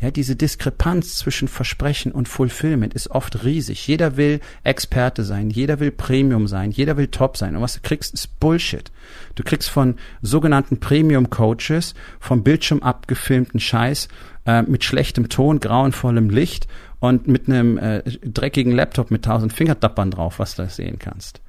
Ja, 0.00 0.10
diese 0.10 0.34
Diskrepanz 0.34 1.16
zwischen 1.16 1.46
Versprechen 1.46 2.12
und 2.12 2.26
Fulfillment 2.26 2.94
ist 2.94 3.10
oft 3.10 3.44
riesig. 3.44 3.86
Jeder 3.86 4.16
will 4.16 4.40
Experte 4.64 5.24
sein, 5.24 5.50
jeder 5.50 5.78
will 5.78 5.90
Premium 5.90 6.46
sein, 6.46 6.70
jeder 6.70 6.96
will 6.96 7.08
Top 7.08 7.36
sein. 7.36 7.54
Und 7.54 7.60
was 7.60 7.74
du 7.74 7.80
kriegst, 7.82 8.14
ist 8.14 8.40
Bullshit. 8.40 8.90
Du 9.34 9.42
kriegst 9.42 9.68
von 9.68 9.96
sogenannten 10.22 10.80
Premium 10.80 11.28
Coaches, 11.28 11.94
vom 12.18 12.42
Bildschirm 12.42 12.82
abgefilmten 12.82 13.60
Scheiß, 13.60 14.08
äh, 14.46 14.62
mit 14.62 14.84
schlechtem 14.84 15.28
Ton, 15.28 15.60
grauenvollem 15.60 16.30
Licht 16.30 16.66
und 17.00 17.28
mit 17.28 17.48
einem 17.48 17.76
äh, 17.76 18.02
dreckigen 18.24 18.72
Laptop 18.72 19.10
mit 19.10 19.26
tausend 19.26 19.52
Fingertappern 19.52 20.10
drauf, 20.10 20.38
was 20.38 20.54
du 20.54 20.66
sehen 20.70 20.98
kannst. 20.98 21.42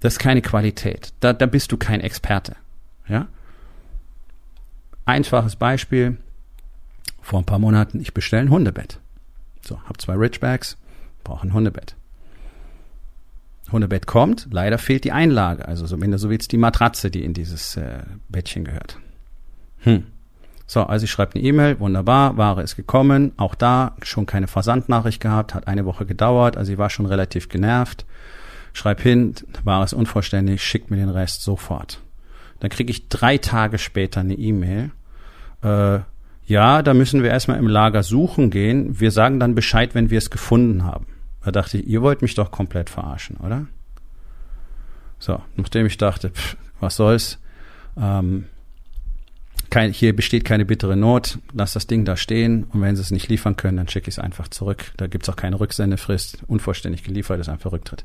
Das 0.00 0.14
ist 0.14 0.18
keine 0.18 0.42
Qualität. 0.42 1.12
Da, 1.20 1.32
da 1.32 1.46
bist 1.46 1.72
du 1.72 1.76
kein 1.76 2.00
Experte. 2.00 2.56
Ja? 3.06 3.28
Einfaches 5.04 5.56
Beispiel. 5.56 6.16
Vor 7.20 7.38
ein 7.38 7.44
paar 7.44 7.58
Monaten, 7.58 8.00
ich 8.00 8.14
bestelle 8.14 8.42
ein 8.42 8.50
Hundebett. 8.50 8.98
So, 9.62 9.80
hab 9.84 10.00
zwei 10.00 10.14
Richbacks, 10.14 10.78
brauche 11.22 11.46
ein 11.46 11.52
Hundebett. 11.52 11.94
Hundebett 13.70 14.06
kommt, 14.06 14.48
leider 14.50 14.78
fehlt 14.78 15.04
die 15.04 15.12
Einlage, 15.12 15.68
also 15.68 15.86
zumindest 15.86 16.22
so 16.22 16.30
wie 16.30 16.34
jetzt 16.34 16.50
die 16.50 16.56
Matratze, 16.56 17.10
die 17.10 17.24
in 17.24 17.34
dieses 17.34 17.76
äh, 17.76 18.02
Bettchen 18.28 18.64
gehört. 18.64 18.98
Hm. 19.80 20.06
So, 20.66 20.84
also 20.84 21.04
ich 21.04 21.10
schreibe 21.10 21.34
eine 21.34 21.44
E-Mail, 21.44 21.78
wunderbar, 21.78 22.36
Ware 22.36 22.62
ist 22.62 22.76
gekommen, 22.76 23.32
auch 23.36 23.54
da 23.54 23.96
schon 24.02 24.26
keine 24.26 24.46
Versandnachricht 24.46 25.20
gehabt, 25.20 25.54
hat 25.54 25.68
eine 25.68 25.84
Woche 25.84 26.06
gedauert, 26.06 26.56
also 26.56 26.72
ich 26.72 26.78
war 26.78 26.90
schon 26.90 27.06
relativ 27.06 27.48
genervt. 27.48 28.06
Schreib 28.72 29.00
hin, 29.00 29.34
Ware 29.64 29.84
ist 29.84 29.92
unvollständig, 29.92 30.62
schickt 30.62 30.90
mir 30.90 30.96
den 30.96 31.08
Rest 31.08 31.42
sofort. 31.42 32.00
Dann 32.60 32.70
kriege 32.70 32.90
ich 32.90 33.08
drei 33.08 33.38
Tage 33.38 33.78
später 33.78 34.20
eine 34.20 34.34
E-Mail. 34.34 34.90
Äh, 35.62 36.00
ja, 36.46 36.82
da 36.82 36.94
müssen 36.94 37.22
wir 37.22 37.30
erstmal 37.30 37.58
im 37.58 37.68
Lager 37.68 38.02
suchen 38.02 38.50
gehen. 38.50 39.00
Wir 39.00 39.10
sagen 39.10 39.40
dann 39.40 39.54
Bescheid, 39.54 39.94
wenn 39.94 40.10
wir 40.10 40.18
es 40.18 40.30
gefunden 40.30 40.84
haben. 40.84 41.06
Da 41.44 41.52
dachte 41.52 41.78
ich, 41.78 41.86
ihr 41.86 42.02
wollt 42.02 42.22
mich 42.22 42.34
doch 42.34 42.50
komplett 42.50 42.90
verarschen, 42.90 43.36
oder? 43.36 43.66
So, 45.18 45.40
nachdem 45.56 45.86
ich 45.86 45.96
dachte, 45.96 46.30
pff, 46.30 46.56
was 46.80 46.96
soll's, 46.96 47.38
ähm, 47.96 48.46
kein, 49.70 49.92
hier 49.92 50.14
besteht 50.14 50.44
keine 50.44 50.64
bittere 50.64 50.96
Not, 50.96 51.38
lass 51.52 51.72
das 51.72 51.86
Ding 51.86 52.04
da 52.04 52.16
stehen 52.16 52.64
und 52.64 52.80
wenn 52.80 52.96
sie 52.96 53.02
es 53.02 53.10
nicht 53.10 53.28
liefern 53.28 53.56
können, 53.56 53.76
dann 53.76 53.88
schicke 53.88 54.08
ich 54.08 54.16
es 54.16 54.18
einfach 54.18 54.48
zurück. 54.48 54.92
Da 54.96 55.06
gibt's 55.06 55.28
auch 55.28 55.36
keine 55.36 55.60
Rücksendefrist, 55.60 56.38
unvollständig 56.48 57.04
geliefert 57.04 57.40
ist 57.40 57.48
einfach 57.48 57.72
Rücktritt. 57.72 58.04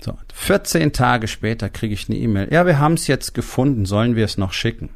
So, 0.00 0.16
14 0.34 0.92
Tage 0.92 1.28
später 1.28 1.68
kriege 1.68 1.94
ich 1.94 2.08
eine 2.08 2.18
E-Mail. 2.18 2.48
Ja, 2.50 2.66
wir 2.66 2.78
haben 2.78 2.94
es 2.94 3.06
jetzt 3.06 3.34
gefunden, 3.34 3.84
sollen 3.86 4.16
wir 4.16 4.24
es 4.24 4.38
noch 4.38 4.52
schicken? 4.52 4.90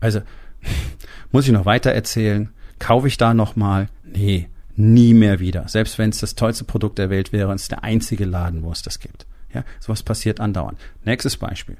Also, 0.00 0.20
muss 1.32 1.46
ich 1.46 1.52
noch 1.52 1.64
weiter 1.64 1.92
erzählen? 1.92 2.50
Kaufe 2.78 3.08
ich 3.08 3.16
da 3.16 3.34
nochmal? 3.34 3.88
Nee, 4.04 4.48
nie 4.76 5.14
mehr 5.14 5.40
wieder. 5.40 5.68
Selbst 5.68 5.98
wenn 5.98 6.10
es 6.10 6.18
das 6.18 6.34
tollste 6.34 6.64
Produkt 6.64 6.98
der 6.98 7.10
Welt 7.10 7.32
wäre, 7.32 7.54
ist 7.54 7.70
der 7.70 7.84
einzige 7.84 8.24
Laden, 8.24 8.62
wo 8.62 8.72
es 8.72 8.82
das 8.82 8.98
gibt. 8.98 9.26
Ja, 9.54 9.64
sowas 9.80 10.02
passiert 10.02 10.40
andauernd. 10.40 10.78
Nächstes 11.04 11.36
Beispiel. 11.36 11.76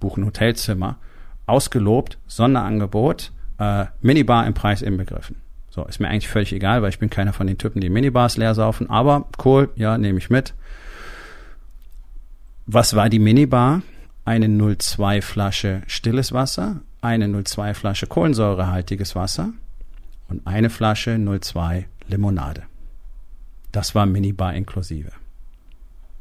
Buchen 0.00 0.24
Hotelzimmer. 0.24 0.98
Ausgelobt, 1.46 2.18
Sonderangebot, 2.26 3.32
äh, 3.58 3.86
Minibar 4.00 4.46
im 4.46 4.54
Preis 4.54 4.82
inbegriffen. 4.82 5.36
So, 5.70 5.84
ist 5.84 6.00
mir 6.00 6.08
eigentlich 6.08 6.28
völlig 6.28 6.52
egal, 6.52 6.80
weil 6.82 6.88
ich 6.88 6.98
bin 6.98 7.10
keiner 7.10 7.32
von 7.32 7.46
den 7.46 7.58
Typen, 7.58 7.80
die 7.80 7.90
Minibars 7.90 8.38
leer 8.38 8.54
saufen, 8.54 8.88
aber 8.88 9.28
cool, 9.44 9.70
ja, 9.76 9.98
nehme 9.98 10.18
ich 10.18 10.30
mit. 10.30 10.54
Was 12.64 12.96
war 12.96 13.08
die 13.10 13.18
Minibar? 13.18 13.82
Eine 14.24 14.48
02 14.48 15.22
Flasche 15.22 15.82
stilles 15.86 16.32
Wasser, 16.32 16.80
eine 17.00 17.44
02 17.44 17.74
Flasche 17.74 18.06
kohlensäurehaltiges 18.06 19.14
Wasser 19.14 19.52
und 20.28 20.46
eine 20.46 20.70
Flasche 20.70 21.18
02 21.18 21.86
Limonade. 22.08 22.62
Das 23.70 23.94
war 23.94 24.06
Minibar 24.06 24.54
inklusive. 24.54 25.12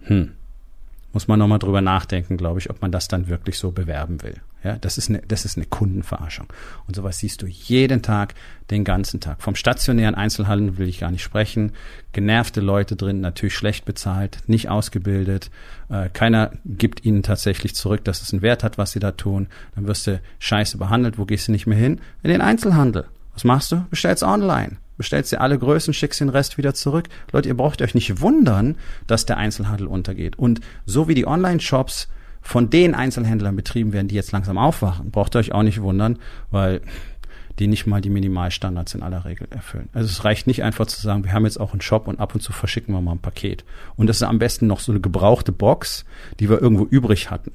Hm. 0.01 0.33
Muss 1.13 1.29
man 1.29 1.39
nochmal 1.39 1.59
drüber 1.59 1.81
nachdenken, 1.81 2.35
glaube 2.35 2.59
ich, 2.59 2.69
ob 2.69 2.81
man 2.81 2.91
das 2.91 3.07
dann 3.07 3.27
wirklich 3.27 3.57
so 3.57 3.71
bewerben 3.71 4.21
will. 4.21 4.41
Ja, 4.65 4.77
das 4.79 4.97
ist 4.97 5.09
eine, 5.09 5.21
das 5.27 5.45
ist 5.45 5.57
eine 5.57 5.67
Kundenverarschung. 5.67 6.47
Und 6.87 6.95
sowas 6.95 7.19
siehst 7.19 7.43
du 7.43 7.45
jeden 7.45 8.01
Tag, 8.01 8.33
den 8.71 8.83
ganzen 8.83 9.19
Tag. 9.19 9.43
Vom 9.43 9.53
stationären 9.53 10.15
Einzelhandel 10.15 10.79
will 10.79 10.89
ich 10.89 11.01
gar 11.01 11.11
nicht 11.11 11.21
sprechen. 11.21 11.73
Genervte 12.13 12.61
Leute 12.61 12.95
drin, 12.95 13.21
natürlich 13.21 13.53
schlecht 13.53 13.85
bezahlt, 13.85 14.39
nicht 14.47 14.67
ausgebildet. 14.67 15.51
Äh, 15.89 16.09
keiner 16.09 16.53
gibt 16.65 17.05
ihnen 17.05 17.21
tatsächlich 17.21 17.75
zurück, 17.75 18.03
dass 18.05 18.23
es 18.23 18.33
einen 18.33 18.41
Wert 18.41 18.63
hat, 18.63 18.79
was 18.79 18.91
sie 18.91 18.99
da 18.99 19.11
tun. 19.11 19.49
Dann 19.75 19.85
wirst 19.85 20.07
du 20.07 20.19
scheiße 20.39 20.79
behandelt. 20.79 21.19
Wo 21.19 21.25
gehst 21.25 21.47
du 21.47 21.51
nicht 21.51 21.67
mehr 21.67 21.77
hin? 21.77 22.01
In 22.23 22.31
den 22.31 22.41
Einzelhandel. 22.41 23.05
Was 23.35 23.43
machst 23.43 23.71
du? 23.71 23.85
Bestellst 23.91 24.23
online. 24.23 24.77
Bestellst 24.97 25.31
dir 25.31 25.41
alle 25.41 25.59
Größen, 25.59 25.93
schickst 25.93 26.21
den 26.21 26.29
Rest 26.29 26.57
wieder 26.57 26.73
zurück. 26.73 27.07
Leute, 27.31 27.49
ihr 27.49 27.57
braucht 27.57 27.83
euch 27.83 27.93
nicht 27.93 28.19
wundern, 28.19 28.77
dass 29.05 29.27
der 29.27 29.37
Einzelhandel 29.37 29.85
untergeht. 29.85 30.39
Und 30.39 30.61
so 30.87 31.07
wie 31.07 31.13
die 31.13 31.27
Online-Shops 31.27 32.07
von 32.45 32.69
den 32.69 32.93
Einzelhändlern 32.93 33.55
betrieben 33.55 33.91
werden, 33.91 34.07
die 34.07 34.15
jetzt 34.15 34.31
langsam 34.31 34.59
aufwachen, 34.59 35.09
braucht 35.09 35.35
ihr 35.35 35.39
euch 35.39 35.51
auch 35.51 35.63
nicht 35.63 35.81
wundern, 35.81 36.19
weil 36.51 36.81
die 37.57 37.65
nicht 37.65 37.87
mal 37.87 38.01
die 38.01 38.11
Minimalstandards 38.11 38.93
in 38.93 39.01
aller 39.01 39.25
Regel 39.25 39.47
erfüllen. 39.49 39.89
Also 39.93 40.09
es 40.09 40.23
reicht 40.23 40.45
nicht 40.45 40.61
einfach 40.61 40.85
zu 40.85 41.01
sagen, 41.01 41.23
wir 41.23 41.33
haben 41.33 41.45
jetzt 41.45 41.59
auch 41.59 41.71
einen 41.71 41.81
Shop 41.81 42.07
und 42.07 42.19
ab 42.19 42.35
und 42.35 42.41
zu 42.41 42.53
verschicken 42.53 42.93
wir 42.93 43.01
mal 43.01 43.13
ein 43.13 43.19
Paket. 43.19 43.65
Und 43.95 44.07
das 44.07 44.17
ist 44.17 44.23
am 44.23 44.37
besten 44.37 44.67
noch 44.67 44.79
so 44.79 44.91
eine 44.91 45.01
gebrauchte 45.01 45.51
Box, 45.51 46.05
die 46.39 46.47
wir 46.47 46.61
irgendwo 46.61 46.85
übrig 46.85 47.31
hatten. 47.31 47.51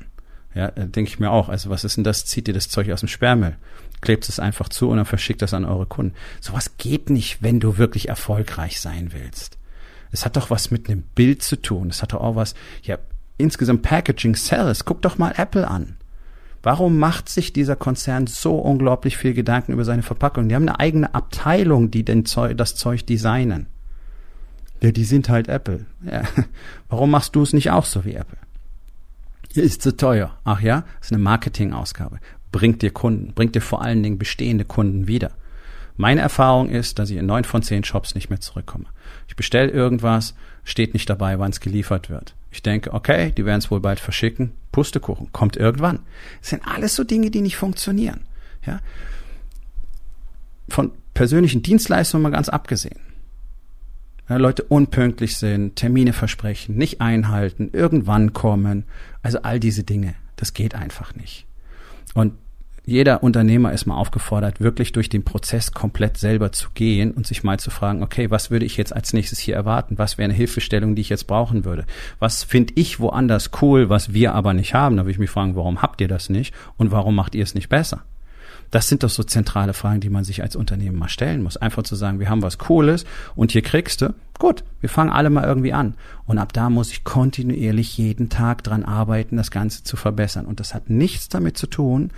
Ja, 0.54 0.73
denke 0.73 1.09
ich 1.09 1.20
mir 1.20 1.30
auch. 1.30 1.49
Also 1.49 1.70
was 1.70 1.85
ist 1.85 1.97
denn 1.97 2.04
das? 2.04 2.26
Zieht 2.26 2.49
ihr 2.49 2.54
das 2.54 2.68
Zeug 2.68 2.90
aus 2.90 3.00
dem 3.00 3.09
Sperrmüll? 3.09 3.56
Klebt 4.00 4.28
es 4.28 4.40
einfach 4.40 4.68
zu 4.70 4.88
und 4.88 4.97
dann 4.97 5.06
verschickt 5.06 5.42
das 5.42 5.54
an 5.54 5.64
eure 5.64 5.87
Kunden. 5.87 6.14
Sowas 6.40 6.78
geht 6.78 7.11
nicht, 7.11 7.42
wenn 7.42 7.61
du 7.61 7.78
wirklich 7.78 8.09
erfolgreich 8.09 8.80
sein 8.80 9.12
willst. 9.12 9.56
Es 10.11 10.25
hat 10.25 10.37
doch 10.37 10.50
was 10.50 10.73
mit 10.73 10.88
einem 10.88 11.02
Bild 11.02 11.44
zu 11.44 11.62
tun. 11.62 11.90
Es 11.90 12.02
hat 12.02 12.12
doch 12.12 12.20
auch 12.20 12.35
was, 12.35 12.54
ja, 12.82 12.99
insgesamt 13.40 13.82
Packaging 13.82 14.35
Sales. 14.35 14.85
Guck 14.85 15.02
doch 15.02 15.18
mal 15.18 15.35
Apple 15.37 15.68
an. 15.68 15.97
Warum 16.62 16.99
macht 16.99 17.28
sich 17.28 17.52
dieser 17.52 17.76
Konzern 17.76 18.26
so 18.26 18.56
unglaublich 18.56 19.16
viel 19.16 19.32
Gedanken 19.32 19.73
über 19.73 19.85
seine 19.85 20.02
Verpackung? 20.02 20.49
Die 20.49 20.54
haben 20.54 20.68
eine 20.68 20.78
eigene 20.78 21.14
Abteilung, 21.14 21.90
die 21.90 22.04
den 22.04 22.26
Zeug, 22.26 22.56
das 22.59 22.75
Zeug 22.75 23.06
designen. 23.06 23.66
Ja, 24.82 24.92
die 24.92 25.04
sind 25.04 25.28
halt 25.28 25.49
Apple. 25.49 25.87
Ja. 26.04 26.23
Warum 26.88 27.11
machst 27.11 27.35
du 27.35 27.42
es 27.42 27.52
nicht 27.52 27.70
auch 27.70 27.85
so 27.85 28.04
wie 28.04 28.14
Apple? 28.14 28.38
Ist 29.54 29.82
zu 29.82 29.97
teuer. 29.97 30.37
Ach 30.44 30.61
ja, 30.61 30.85
ist 31.00 31.12
eine 31.12 31.23
Marketingausgabe. 31.23 32.20
Bringt 32.52 32.82
dir 32.82 32.90
Kunden, 32.90 33.32
bringt 33.35 33.54
dir 33.54 33.61
vor 33.61 33.82
allen 33.82 34.02
Dingen 34.02 34.18
bestehende 34.18 34.64
Kunden 34.64 35.06
wieder. 35.06 35.32
Meine 35.97 36.20
Erfahrung 36.20 36.68
ist, 36.68 36.99
dass 36.99 37.11
ich 37.11 37.16
in 37.16 37.26
neun 37.26 37.44
von 37.44 37.62
zehn 37.62 37.85
Shops 37.85 38.14
nicht 38.14 38.30
mehr 38.30 38.40
zurückkomme. 38.40 38.87
Ich 39.28 39.37
bestelle 39.37 39.70
irgendwas, 39.70 40.35
steht 40.64 40.94
nicht 40.94 41.11
dabei, 41.11 41.38
wann 41.38 41.50
es 41.50 41.61
geliefert 41.61 42.11
wird. 42.11 42.35
Ich 42.50 42.62
denke, 42.62 42.92
okay, 42.92 43.33
die 43.33 43.45
werden 43.45 43.61
es 43.61 43.71
wohl 43.71 43.80
bald 43.80 44.00
verschicken. 44.00 44.52
Pustekuchen, 44.73 45.33
kommt 45.33 45.57
irgendwann. 45.57 46.00
Das 46.40 46.50
sind 46.50 46.66
alles 46.66 46.95
so 46.95 47.04
Dinge, 47.04 47.30
die 47.30 47.40
nicht 47.40 47.57
funktionieren. 47.57 48.21
Ja? 48.64 48.80
Von 50.69 50.92
persönlichen 51.14 51.62
Dienstleistungen 51.62 52.23
mal 52.23 52.30
ganz 52.30 52.49
abgesehen. 52.49 53.00
Ja, 54.28 54.37
Leute 54.37 54.62
unpünktlich 54.62 55.37
sind, 55.37 55.75
Termine 55.75 56.12
versprechen, 56.12 56.76
nicht 56.76 57.00
einhalten, 57.00 57.71
irgendwann 57.73 58.33
kommen. 58.33 58.85
Also 59.23 59.42
all 59.42 59.59
diese 59.59 59.83
Dinge, 59.83 60.14
das 60.37 60.54
geht 60.54 60.76
einfach 60.76 61.16
nicht. 61.16 61.47
Und 62.14 62.35
jeder 62.85 63.23
Unternehmer 63.23 63.73
ist 63.73 63.87
mal 63.87 63.97
aufgefordert, 63.97 64.61
wirklich 64.61 64.93
durch 64.93 65.09
den 65.09 65.25
Prozess 65.25 65.73
komplett 65.73 66.17
selber 66.17 66.53
zu 66.53 66.71
gehen 66.75 67.13
und 67.13 67.27
sich 67.27 67.43
mal 67.43 67.59
zu 67.59 67.71
fragen, 67.71 68.03
okay, 68.03 68.31
was 68.31 68.51
würde 68.51 68.65
ich 68.65 68.77
jetzt 68.77 68.95
als 68.95 69.13
nächstes 69.13 69.39
hier 69.39 69.55
erwarten? 69.55 69.99
Was 69.99 70.19
wäre 70.19 70.25
eine 70.25 70.35
Hilfestellung, 70.35 70.95
die 70.95 71.03
ich 71.03 71.09
jetzt 71.09 71.27
brauchen 71.27 71.65
würde? 71.65 71.85
Was 72.19 72.43
finde 72.43 72.73
ich 72.77 73.01
woanders 73.01 73.51
cool, 73.63 73.89
was 73.89 74.13
wir 74.13 74.35
aber 74.35 74.55
nicht 74.55 74.75
haben? 74.75 74.97
Da 74.97 75.03
würde 75.03 75.13
ich 75.13 75.19
mich 75.19 75.31
fragen, 75.31 75.57
warum 75.57 75.83
habt 75.83 76.01
ihr 76.01 76.09
das 76.09 76.31
nicht 76.31 76.55
und 76.77 76.91
warum 76.91 77.15
macht 77.15 77.35
ihr 77.35 77.45
es 77.45 77.55
nicht 77.55 77.69
besser? 77.69 78.03
Das 78.71 78.89
sind 78.89 79.03
doch 79.03 79.11
so 79.11 79.23
zentrale 79.23 79.75
Fragen, 79.75 80.00
die 80.00 80.11
man 80.11 80.25
sich 80.25 80.43
als 80.43 80.57
Unternehmen 80.57 80.99
mal 80.99 81.09
stellen 81.09 81.43
muss. 81.43 81.57
Einfach 81.57 81.83
zu 81.83 81.97
sagen, 81.97 82.21
wir 82.21 82.29
haben 82.29 82.43
was 82.43 82.59
Cooles 82.59 83.05
und 83.35 83.53
hier 83.53 83.62
kriegst 83.62 84.00
du. 84.00 84.15
Gut, 84.39 84.65
wir 84.81 84.89
fangen 84.89 85.11
alle 85.11 85.29
mal 85.29 85.45
irgendwie 85.45 85.75
an. 85.75 85.95
Und 86.27 86.39
ab 86.39 86.55
da 86.55 86.71
muss 86.71 86.93
ich 86.93 87.05
kontinuierlich 87.05 87.99
jeden 87.99 88.31
Tag 88.31 88.65
dran 88.65 88.85
arbeiten, 88.85 89.37
das 89.37 89.50
Ganze 89.50 89.83
zu 89.83 89.97
verbessern. 89.97 90.47
Und 90.47 90.61
das 90.61 90.73
hat 90.73 90.89
nichts 90.89 91.29
damit 91.29 91.59
zu 91.59 91.67
tun, 91.67 92.11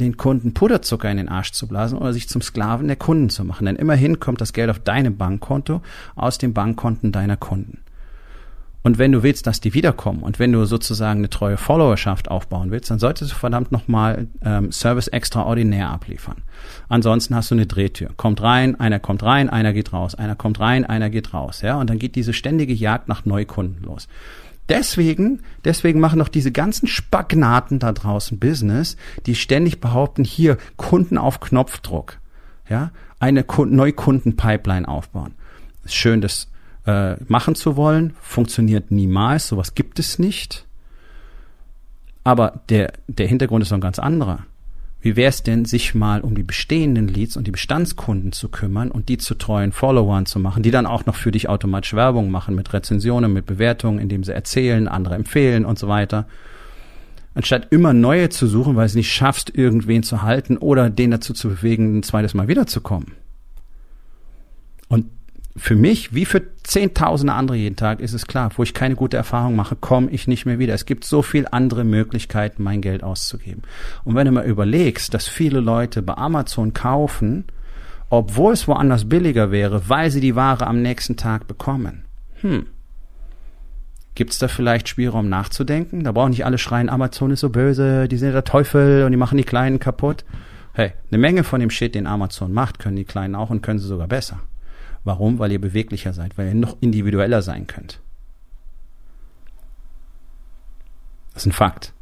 den 0.00 0.16
Kunden 0.16 0.52
Puderzucker 0.52 1.08
in 1.08 1.18
den 1.18 1.28
Arsch 1.28 1.52
zu 1.52 1.68
blasen 1.68 1.96
oder 1.96 2.12
sich 2.12 2.28
zum 2.28 2.42
Sklaven 2.42 2.88
der 2.88 2.96
Kunden 2.96 3.30
zu 3.30 3.44
machen. 3.44 3.66
Denn 3.66 3.76
immerhin 3.76 4.18
kommt 4.18 4.40
das 4.40 4.52
Geld 4.52 4.68
auf 4.68 4.80
deinem 4.80 5.16
Bankkonto 5.16 5.80
aus 6.16 6.38
den 6.38 6.54
Bankkonten 6.54 7.12
deiner 7.12 7.36
Kunden. 7.36 7.78
Und 8.82 8.98
wenn 8.98 9.12
du 9.12 9.22
willst, 9.22 9.46
dass 9.46 9.60
die 9.60 9.74
wiederkommen 9.74 10.22
und 10.22 10.38
wenn 10.38 10.52
du 10.52 10.64
sozusagen 10.64 11.20
eine 11.20 11.28
treue 11.28 11.58
Followerschaft 11.58 12.30
aufbauen 12.30 12.70
willst, 12.70 12.90
dann 12.90 12.98
solltest 12.98 13.32
du 13.32 13.36
verdammt 13.36 13.72
nochmal 13.72 14.28
ähm, 14.42 14.72
Service 14.72 15.08
extraordinär 15.08 15.90
abliefern. 15.90 16.36
Ansonsten 16.88 17.34
hast 17.34 17.50
du 17.50 17.56
eine 17.56 17.66
Drehtür. 17.66 18.10
Kommt 18.16 18.40
rein, 18.42 18.80
einer 18.80 18.98
kommt 18.98 19.22
rein, 19.22 19.50
einer 19.50 19.74
geht 19.74 19.92
raus, 19.92 20.14
einer 20.14 20.34
kommt 20.34 20.60
rein, 20.60 20.84
einer 20.84 21.10
geht 21.10 21.34
raus. 21.34 21.60
Ja, 21.60 21.78
und 21.78 21.90
dann 21.90 21.98
geht 21.98 22.14
diese 22.14 22.32
ständige 22.32 22.72
Jagd 22.72 23.08
nach 23.08 23.26
Neukunden 23.26 23.84
los. 23.84 24.08
Deswegen, 24.70 25.40
deswegen 25.64 25.98
machen 26.00 26.20
doch 26.20 26.28
diese 26.28 26.52
ganzen 26.52 26.86
Spagnaten 26.86 27.80
da 27.80 27.92
draußen 27.92 28.38
Business, 28.38 28.96
die 29.26 29.34
ständig 29.34 29.80
behaupten, 29.80 30.22
hier 30.22 30.58
Kunden 30.76 31.18
auf 31.18 31.40
Knopfdruck, 31.40 32.18
ja, 32.68 32.92
eine 33.18 33.44
Neukundenpipeline 33.44 34.86
aufbauen. 34.86 35.34
Ist 35.84 35.96
schön, 35.96 36.20
dass 36.20 36.49
äh, 36.86 37.16
machen 37.24 37.54
zu 37.54 37.76
wollen, 37.76 38.14
funktioniert 38.20 38.90
niemals, 38.90 39.48
sowas 39.48 39.74
gibt 39.74 39.98
es 39.98 40.18
nicht. 40.18 40.66
Aber 42.24 42.60
der, 42.68 42.92
der 43.08 43.26
Hintergrund 43.26 43.62
ist 43.62 43.70
noch 43.70 43.78
ein 43.78 43.82
ganz 43.82 43.98
anderer. 43.98 44.44
Wie 45.02 45.16
wäre 45.16 45.30
es 45.30 45.42
denn, 45.42 45.64
sich 45.64 45.94
mal 45.94 46.20
um 46.20 46.34
die 46.34 46.42
bestehenden 46.42 47.08
Leads 47.08 47.36
und 47.38 47.46
die 47.46 47.50
Bestandskunden 47.50 48.32
zu 48.32 48.50
kümmern 48.50 48.90
und 48.90 49.08
die 49.08 49.16
zu 49.16 49.34
treuen 49.34 49.72
Followern 49.72 50.26
zu 50.26 50.38
machen, 50.38 50.62
die 50.62 50.70
dann 50.70 50.84
auch 50.84 51.06
noch 51.06 51.14
für 51.14 51.30
dich 51.30 51.48
automatisch 51.48 51.94
Werbung 51.94 52.30
machen 52.30 52.54
mit 52.54 52.70
Rezensionen, 52.72 53.32
mit 53.32 53.46
Bewertungen, 53.46 53.98
indem 53.98 54.24
sie 54.24 54.34
erzählen, 54.34 54.88
andere 54.88 55.14
empfehlen 55.14 55.64
und 55.64 55.78
so 55.78 55.88
weiter. 55.88 56.26
anstatt 57.34 57.68
immer 57.70 57.92
neue 57.92 58.28
zu 58.28 58.46
suchen, 58.46 58.76
weil 58.76 58.86
es 58.86 58.94
nicht 58.94 59.12
schaffst, 59.12 59.54
irgendwen 59.54 60.02
zu 60.02 60.22
halten 60.22 60.58
oder 60.58 60.90
den 60.90 61.12
dazu 61.12 61.32
zu 61.32 61.48
bewegen, 61.48 61.98
ein 61.98 62.02
zweites 62.02 62.34
Mal 62.34 62.48
wiederzukommen. 62.48 63.12
Für 65.56 65.74
mich, 65.74 66.14
wie 66.14 66.24
für 66.24 66.42
zehntausende 66.62 67.32
andere 67.32 67.56
jeden 67.56 67.76
Tag, 67.76 68.00
ist 68.00 68.12
es 68.12 68.26
klar, 68.26 68.50
wo 68.56 68.62
ich 68.62 68.72
keine 68.72 68.94
gute 68.94 69.16
Erfahrung 69.16 69.56
mache, 69.56 69.74
komme 69.74 70.10
ich 70.10 70.28
nicht 70.28 70.46
mehr 70.46 70.60
wieder. 70.60 70.74
Es 70.74 70.86
gibt 70.86 71.04
so 71.04 71.22
viel 71.22 71.46
andere 71.50 71.82
Möglichkeiten, 71.82 72.62
mein 72.62 72.80
Geld 72.80 73.02
auszugeben. 73.02 73.62
Und 74.04 74.14
wenn 74.14 74.26
du 74.26 74.32
mal 74.32 74.44
überlegst, 74.44 75.12
dass 75.12 75.26
viele 75.26 75.60
Leute 75.60 76.02
bei 76.02 76.14
Amazon 76.14 76.72
kaufen, 76.72 77.44
obwohl 78.10 78.52
es 78.52 78.68
woanders 78.68 79.08
billiger 79.08 79.50
wäre, 79.50 79.88
weil 79.88 80.10
sie 80.10 80.20
die 80.20 80.36
Ware 80.36 80.66
am 80.66 80.82
nächsten 80.82 81.16
Tag 81.16 81.48
bekommen. 81.48 82.04
Hm. 82.40 82.66
Gibt 84.14 84.32
es 84.32 84.38
da 84.38 84.48
vielleicht 84.48 84.88
Spielraum 84.88 85.28
nachzudenken? 85.28 86.04
Da 86.04 86.12
brauchen 86.12 86.30
nicht 86.30 86.44
alle 86.44 86.58
schreien, 86.58 86.88
Amazon 86.88 87.30
ist 87.30 87.40
so 87.40 87.50
böse, 87.50 88.06
die 88.06 88.16
sind 88.16 88.32
der 88.32 88.44
Teufel 88.44 89.04
und 89.04 89.12
die 89.12 89.16
machen 89.16 89.38
die 89.38 89.44
Kleinen 89.44 89.80
kaputt. 89.80 90.24
Hey, 90.74 90.92
eine 91.10 91.18
Menge 91.18 91.42
von 91.42 91.60
dem 91.60 91.70
Shit, 91.70 91.94
den 91.94 92.06
Amazon 92.06 92.52
macht, 92.52 92.78
können 92.78 92.96
die 92.96 93.04
Kleinen 93.04 93.34
auch 93.34 93.50
und 93.50 93.62
können 93.62 93.78
sie 93.78 93.88
sogar 93.88 94.08
besser. 94.08 94.40
Warum? 95.04 95.38
Weil 95.38 95.52
ihr 95.52 95.60
beweglicher 95.60 96.12
seid, 96.12 96.36
weil 96.36 96.48
ihr 96.48 96.54
noch 96.54 96.76
individueller 96.80 97.42
sein 97.42 97.66
könnt. 97.66 98.00
Das 101.34 101.44
ist 101.44 101.46
ein 101.46 101.52
Fakt. 101.52 101.92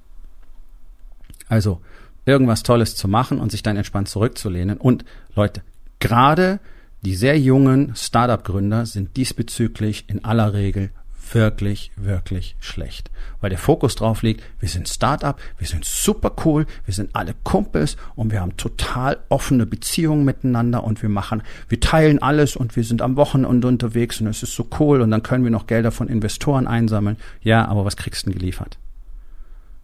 Also, 1.49 1.81
irgendwas 2.27 2.63
Tolles 2.63 2.97
zu 2.97 3.09
machen 3.09 3.41
und 3.41 3.51
sich 3.51 3.63
dann 3.63 3.77
entspannt 3.77 4.09
zurückzulehnen. 4.09 4.79
Und 4.79 5.05
Leute, 5.35 5.63
gerade 5.99 6.61
die 7.03 7.15
sehr 7.15 7.39
jungen 7.39 7.95
Startup-Gründer 7.95 8.85
sind 8.85 9.17
diesbezüglich 9.17 10.09
in 10.09 10.25
aller 10.25 10.53
Regel 10.53 10.91
wirklich, 11.35 11.91
wirklich 11.97 12.57
schlecht. 12.61 13.11
Weil 13.41 13.51
der 13.51 13.59
Fokus 13.59 13.95
drauf 13.95 14.23
liegt, 14.23 14.43
wir 14.61 14.69
sind 14.69 14.89
Startup, 14.89 15.39
wir 15.59 15.67
sind 15.67 15.85
super 15.85 16.33
cool, 16.45 16.67
wir 16.85 16.95
sind 16.95 17.15
alle 17.15 17.35
Kumpels 17.45 17.97
und 18.17 18.33
wir 18.33 18.41
haben 18.41 18.57
total 18.57 19.19
offene 19.29 19.67
Beziehungen 19.67 20.25
miteinander 20.25 20.85
und 20.85 21.03
wir 21.03 21.09
machen, 21.09 21.43
wir 21.69 21.81
teilen 21.81 22.21
alles 22.21 22.57
und 22.57 22.77
wir 22.77 22.85
sind 22.85 23.03
am 23.03 23.17
Wochenende 23.17 23.69
unterwegs 23.69 24.21
und 24.21 24.27
es 24.27 24.43
ist 24.43 24.55
so 24.55 24.69
cool 24.79 25.01
und 25.01 25.11
dann 25.11 25.23
können 25.23 25.45
wir 25.45 25.51
noch 25.51 25.67
Gelder 25.67 25.93
von 25.93 26.09
Investoren 26.09 26.67
einsammeln. 26.67 27.17
Ja, 27.43 27.67
aber 27.67 27.85
was 27.85 27.97
kriegst 27.97 28.27
du 28.27 28.31
denn 28.31 28.39
geliefert? 28.39 28.79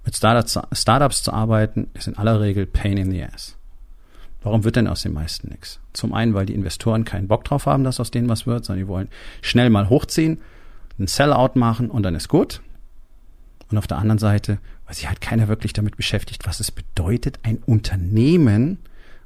Mit 0.05 0.17
Startups, 0.17 0.59
Startups 0.73 1.23
zu 1.23 1.33
arbeiten 1.33 1.89
ist 1.95 2.09
in 2.09 2.17
aller 2.17 2.41
Regel 2.41 2.67
Pain 2.67 2.99
in 2.99 3.11
the 3.11 3.25
Ass. 3.25 3.57
Warum 4.43 4.65
wird 4.65 4.77
denn 4.77 4.89
aus 4.89 5.01
den 5.01 5.15
meisten 5.15 5.49
nichts? 5.49 5.81
Zum 5.95 6.13
einen, 6.13 6.35
weil 6.35 6.45
die 6.45 6.55
Investoren 6.55 7.07
keinen 7.07 7.29
Bock 7.29 7.45
drauf 7.45 7.65
haben, 7.65 7.83
dass 7.83 7.99
aus 7.99 8.11
denen 8.11 8.29
was 8.29 8.47
wird, 8.47 8.67
sondern 8.67 8.85
die 8.85 8.89
wollen 8.89 9.09
schnell 9.41 9.71
mal 9.71 9.89
hochziehen 9.89 10.39
einen 10.99 11.09
Sellout 11.09 11.53
machen 11.55 11.91
und 11.91 12.03
dann 12.03 12.15
ist 12.15 12.29
gut. 12.29 12.61
Und 13.71 13.79
auf 13.79 13.87
der 13.87 13.99
anderen 13.99 14.19
Seite, 14.19 14.59
weil 14.87 14.95
sich 14.95 15.09
halt 15.09 15.21
keiner 15.21 15.49
wirklich 15.49 15.73
damit 15.73 15.97
beschäftigt, 15.97 16.47
was 16.47 16.61
es 16.61 16.71
bedeutet, 16.71 17.41
ein 17.43 17.59
Unternehmen 17.67 18.79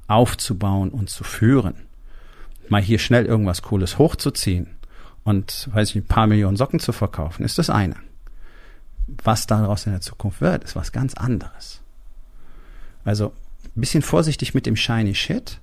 aufzubauen 0.06 0.90
und 0.90 1.10
zu 1.10 1.24
führen. 1.24 1.74
Mal 2.68 2.82
hier 2.82 2.98
schnell 2.98 3.26
irgendwas 3.26 3.62
Cooles 3.62 3.98
hochzuziehen 3.98 4.68
und, 5.24 5.68
weiß 5.72 5.90
ich, 5.90 5.96
ein 5.96 6.06
paar 6.06 6.26
Millionen 6.26 6.56
Socken 6.56 6.80
zu 6.80 6.92
verkaufen, 6.92 7.44
ist 7.44 7.58
das 7.58 7.70
eine. 7.70 7.96
Was 9.22 9.46
daraus 9.46 9.86
in 9.86 9.92
der 9.92 10.00
Zukunft 10.00 10.40
wird, 10.40 10.64
ist 10.64 10.76
was 10.76 10.92
ganz 10.92 11.14
anderes. 11.14 11.80
Also, 13.04 13.32
ein 13.64 13.80
bisschen 13.80 14.02
vorsichtig 14.02 14.54
mit 14.54 14.66
dem 14.66 14.76
shiny 14.76 15.14
shit 15.14 15.60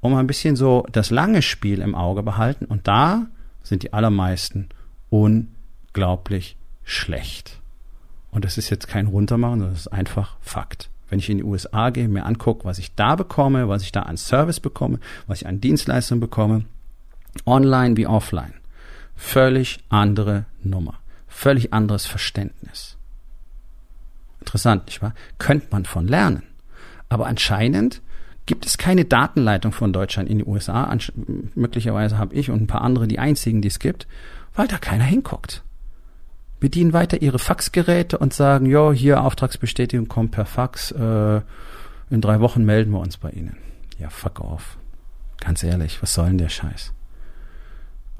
und 0.00 0.12
mal 0.12 0.20
ein 0.20 0.26
bisschen 0.26 0.56
so 0.56 0.86
das 0.92 1.10
lange 1.10 1.42
Spiel 1.42 1.80
im 1.80 1.94
Auge 1.94 2.22
behalten 2.22 2.66
und 2.66 2.88
da 2.88 3.26
sind 3.62 3.82
die 3.82 3.92
allermeisten 3.92 4.68
unglaublich 5.12 6.56
schlecht. 6.84 7.60
Und 8.30 8.46
das 8.46 8.56
ist 8.56 8.70
jetzt 8.70 8.88
kein 8.88 9.06
Runtermachen, 9.06 9.60
das 9.60 9.80
ist 9.80 9.88
einfach 9.88 10.36
Fakt. 10.40 10.88
Wenn 11.10 11.18
ich 11.18 11.28
in 11.28 11.36
die 11.36 11.44
USA 11.44 11.90
gehe, 11.90 12.08
mir 12.08 12.24
angucke, 12.24 12.64
was 12.64 12.78
ich 12.78 12.94
da 12.94 13.14
bekomme, 13.14 13.68
was 13.68 13.82
ich 13.82 13.92
da 13.92 14.02
an 14.02 14.16
Service 14.16 14.58
bekomme, 14.58 14.98
was 15.26 15.42
ich 15.42 15.46
an 15.46 15.60
Dienstleistungen 15.60 16.20
bekomme, 16.20 16.64
online 17.44 17.98
wie 17.98 18.06
offline, 18.06 18.54
völlig 19.14 19.80
andere 19.90 20.46
Nummer, 20.62 20.94
völlig 21.28 21.74
anderes 21.74 22.06
Verständnis. 22.06 22.96
Interessant, 24.40 24.86
nicht 24.86 25.02
wahr? 25.02 25.14
Könnte 25.36 25.66
man 25.70 25.84
von 25.84 26.08
lernen. 26.08 26.42
Aber 27.10 27.26
anscheinend 27.26 28.00
gibt 28.46 28.64
es 28.64 28.78
keine 28.78 29.04
Datenleitung 29.04 29.72
von 29.72 29.92
Deutschland 29.92 30.30
in 30.30 30.38
die 30.38 30.44
USA. 30.46 30.84
Ansch 30.84 31.12
möglicherweise 31.54 32.16
habe 32.16 32.34
ich 32.34 32.50
und 32.50 32.62
ein 32.62 32.66
paar 32.66 32.80
andere 32.80 33.06
die 33.06 33.18
einzigen, 33.18 33.60
die 33.60 33.68
es 33.68 33.78
gibt 33.78 34.06
weil 34.54 34.68
da 34.68 34.78
keiner 34.78 35.04
hinguckt. 35.04 35.62
Bedienen 36.60 36.92
weiter 36.92 37.20
ihre 37.20 37.38
Faxgeräte 37.38 38.18
und 38.18 38.32
sagen, 38.32 38.66
jo, 38.66 38.92
hier 38.92 39.22
Auftragsbestätigung 39.22 40.08
kommt 40.08 40.30
per 40.30 40.46
Fax, 40.46 40.92
äh, 40.92 41.40
in 42.10 42.20
drei 42.20 42.40
Wochen 42.40 42.64
melden 42.64 42.92
wir 42.92 43.00
uns 43.00 43.16
bei 43.16 43.30
Ihnen. 43.30 43.56
Ja, 43.98 44.10
fuck 44.10 44.40
off. 44.40 44.76
Ganz 45.40 45.62
ehrlich, 45.62 46.02
was 46.02 46.14
soll 46.14 46.26
denn 46.26 46.38
der 46.38 46.50
Scheiß? 46.50 46.92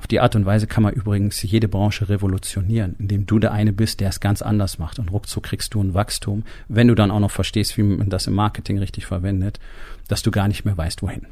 Auf 0.03 0.09
die 0.09 0.19
Art 0.19 0.35
und 0.35 0.45
Weise 0.45 0.67
kann 0.67 0.83
man 0.83 0.95
übrigens 0.95 1.41
jede 1.43 1.69
Branche 1.69 2.09
revolutionieren, 2.09 2.97
indem 2.99 3.27
du 3.27 3.39
der 3.39 3.53
eine 3.53 3.73
bist, 3.73 4.01
der 4.01 4.09
es 4.09 4.19
ganz 4.19 4.43
anders 4.43 4.81
macht 4.81 4.99
und 4.99 5.13
ruckzuck 5.13 5.45
kriegst 5.45 5.75
du 5.75 5.81
ein 5.81 5.95
Wachstum, 5.95 6.43
wenn 6.67 6.89
du 6.89 6.97
dann 6.97 7.13
auch 7.13 7.21
noch 7.21 7.31
verstehst, 7.31 7.79
wie 7.79 7.85
man 7.85 8.11
das 8.11 8.27
im 8.27 8.35
Marketing 8.35 8.79
richtig 8.79 9.07
verwendet, 9.07 9.61
dass 10.09 10.23
du 10.23 10.33
gar 10.33 10.49
nicht 10.49 10.65
mehr 10.65 10.77
weißt, 10.77 11.03
wohin. 11.03 11.27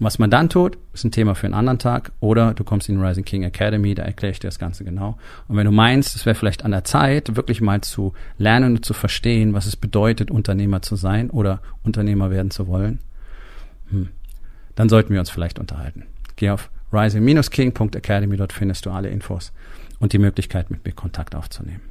Und 0.00 0.06
was 0.06 0.18
man 0.18 0.30
dann 0.30 0.48
tut, 0.48 0.78
ist 0.94 1.04
ein 1.04 1.12
Thema 1.12 1.34
für 1.34 1.46
einen 1.46 1.52
anderen 1.52 1.78
Tag. 1.78 2.12
Oder 2.20 2.54
du 2.54 2.64
kommst 2.64 2.88
in 2.88 2.96
die 2.96 3.04
Rising 3.04 3.24
King 3.24 3.42
Academy, 3.42 3.94
da 3.94 4.02
erkläre 4.02 4.32
ich 4.32 4.40
dir 4.40 4.48
das 4.48 4.58
Ganze 4.58 4.82
genau. 4.82 5.18
Und 5.46 5.58
wenn 5.58 5.66
du 5.66 5.72
meinst, 5.72 6.16
es 6.16 6.24
wäre 6.24 6.34
vielleicht 6.34 6.64
an 6.64 6.70
der 6.70 6.84
Zeit, 6.84 7.36
wirklich 7.36 7.60
mal 7.60 7.82
zu 7.82 8.14
lernen 8.38 8.76
und 8.76 8.84
zu 8.84 8.94
verstehen, 8.94 9.52
was 9.52 9.66
es 9.66 9.76
bedeutet, 9.76 10.30
Unternehmer 10.30 10.80
zu 10.80 10.96
sein 10.96 11.28
oder 11.28 11.60
Unternehmer 11.84 12.30
werden 12.30 12.50
zu 12.50 12.66
wollen, 12.66 13.00
hm, 13.90 14.08
dann 14.74 14.88
sollten 14.88 15.12
wir 15.12 15.20
uns 15.20 15.28
vielleicht 15.28 15.58
unterhalten. 15.58 16.04
Geh 16.36 16.48
auf 16.48 16.70
rising-king.academy, 16.94 18.38
dort 18.38 18.54
findest 18.54 18.86
du 18.86 18.90
alle 18.90 19.10
Infos 19.10 19.52
und 19.98 20.14
die 20.14 20.18
Möglichkeit, 20.18 20.70
mit 20.70 20.82
mir 20.82 20.92
Kontakt 20.92 21.34
aufzunehmen. 21.34 21.82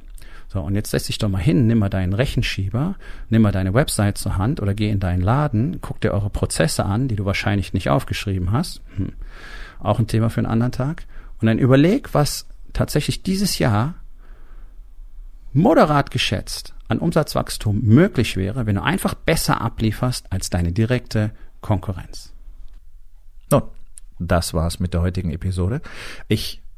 So, 0.52 0.60
und 0.60 0.74
jetzt 0.74 0.90
setz 0.90 1.04
dich 1.04 1.18
doch 1.18 1.28
mal 1.28 1.38
hin, 1.38 1.68
nimm 1.68 1.78
mal 1.78 1.88
deinen 1.88 2.12
Rechenschieber, 2.12 2.96
nimm 3.28 3.42
mal 3.42 3.52
deine 3.52 3.72
Website 3.72 4.18
zur 4.18 4.36
Hand 4.36 4.60
oder 4.60 4.74
geh 4.74 4.90
in 4.90 4.98
deinen 4.98 5.22
Laden, 5.22 5.80
guck 5.80 6.00
dir 6.00 6.12
eure 6.12 6.28
Prozesse 6.28 6.84
an, 6.84 7.06
die 7.06 7.14
du 7.14 7.24
wahrscheinlich 7.24 7.72
nicht 7.72 7.88
aufgeschrieben 7.88 8.50
hast. 8.50 8.80
Hm. 8.96 9.12
Auch 9.78 10.00
ein 10.00 10.08
Thema 10.08 10.28
für 10.28 10.40
einen 10.40 10.50
anderen 10.50 10.72
Tag. 10.72 11.04
Und 11.40 11.46
dann 11.46 11.60
überleg, 11.60 12.14
was 12.14 12.48
tatsächlich 12.72 13.22
dieses 13.22 13.60
Jahr 13.60 13.94
moderat 15.52 16.10
geschätzt 16.10 16.74
an 16.88 16.98
Umsatzwachstum 16.98 17.82
möglich 17.82 18.36
wäre, 18.36 18.66
wenn 18.66 18.74
du 18.74 18.82
einfach 18.82 19.14
besser 19.14 19.60
ablieferst 19.60 20.32
als 20.32 20.50
deine 20.50 20.72
direkte 20.72 21.30
Konkurrenz. 21.60 22.32
Nun, 23.52 23.62
das 24.18 24.52
war's 24.52 24.80
mit 24.80 24.94
der 24.94 25.02
heutigen 25.02 25.30
Episode. 25.30 25.80
Ich 26.26 26.60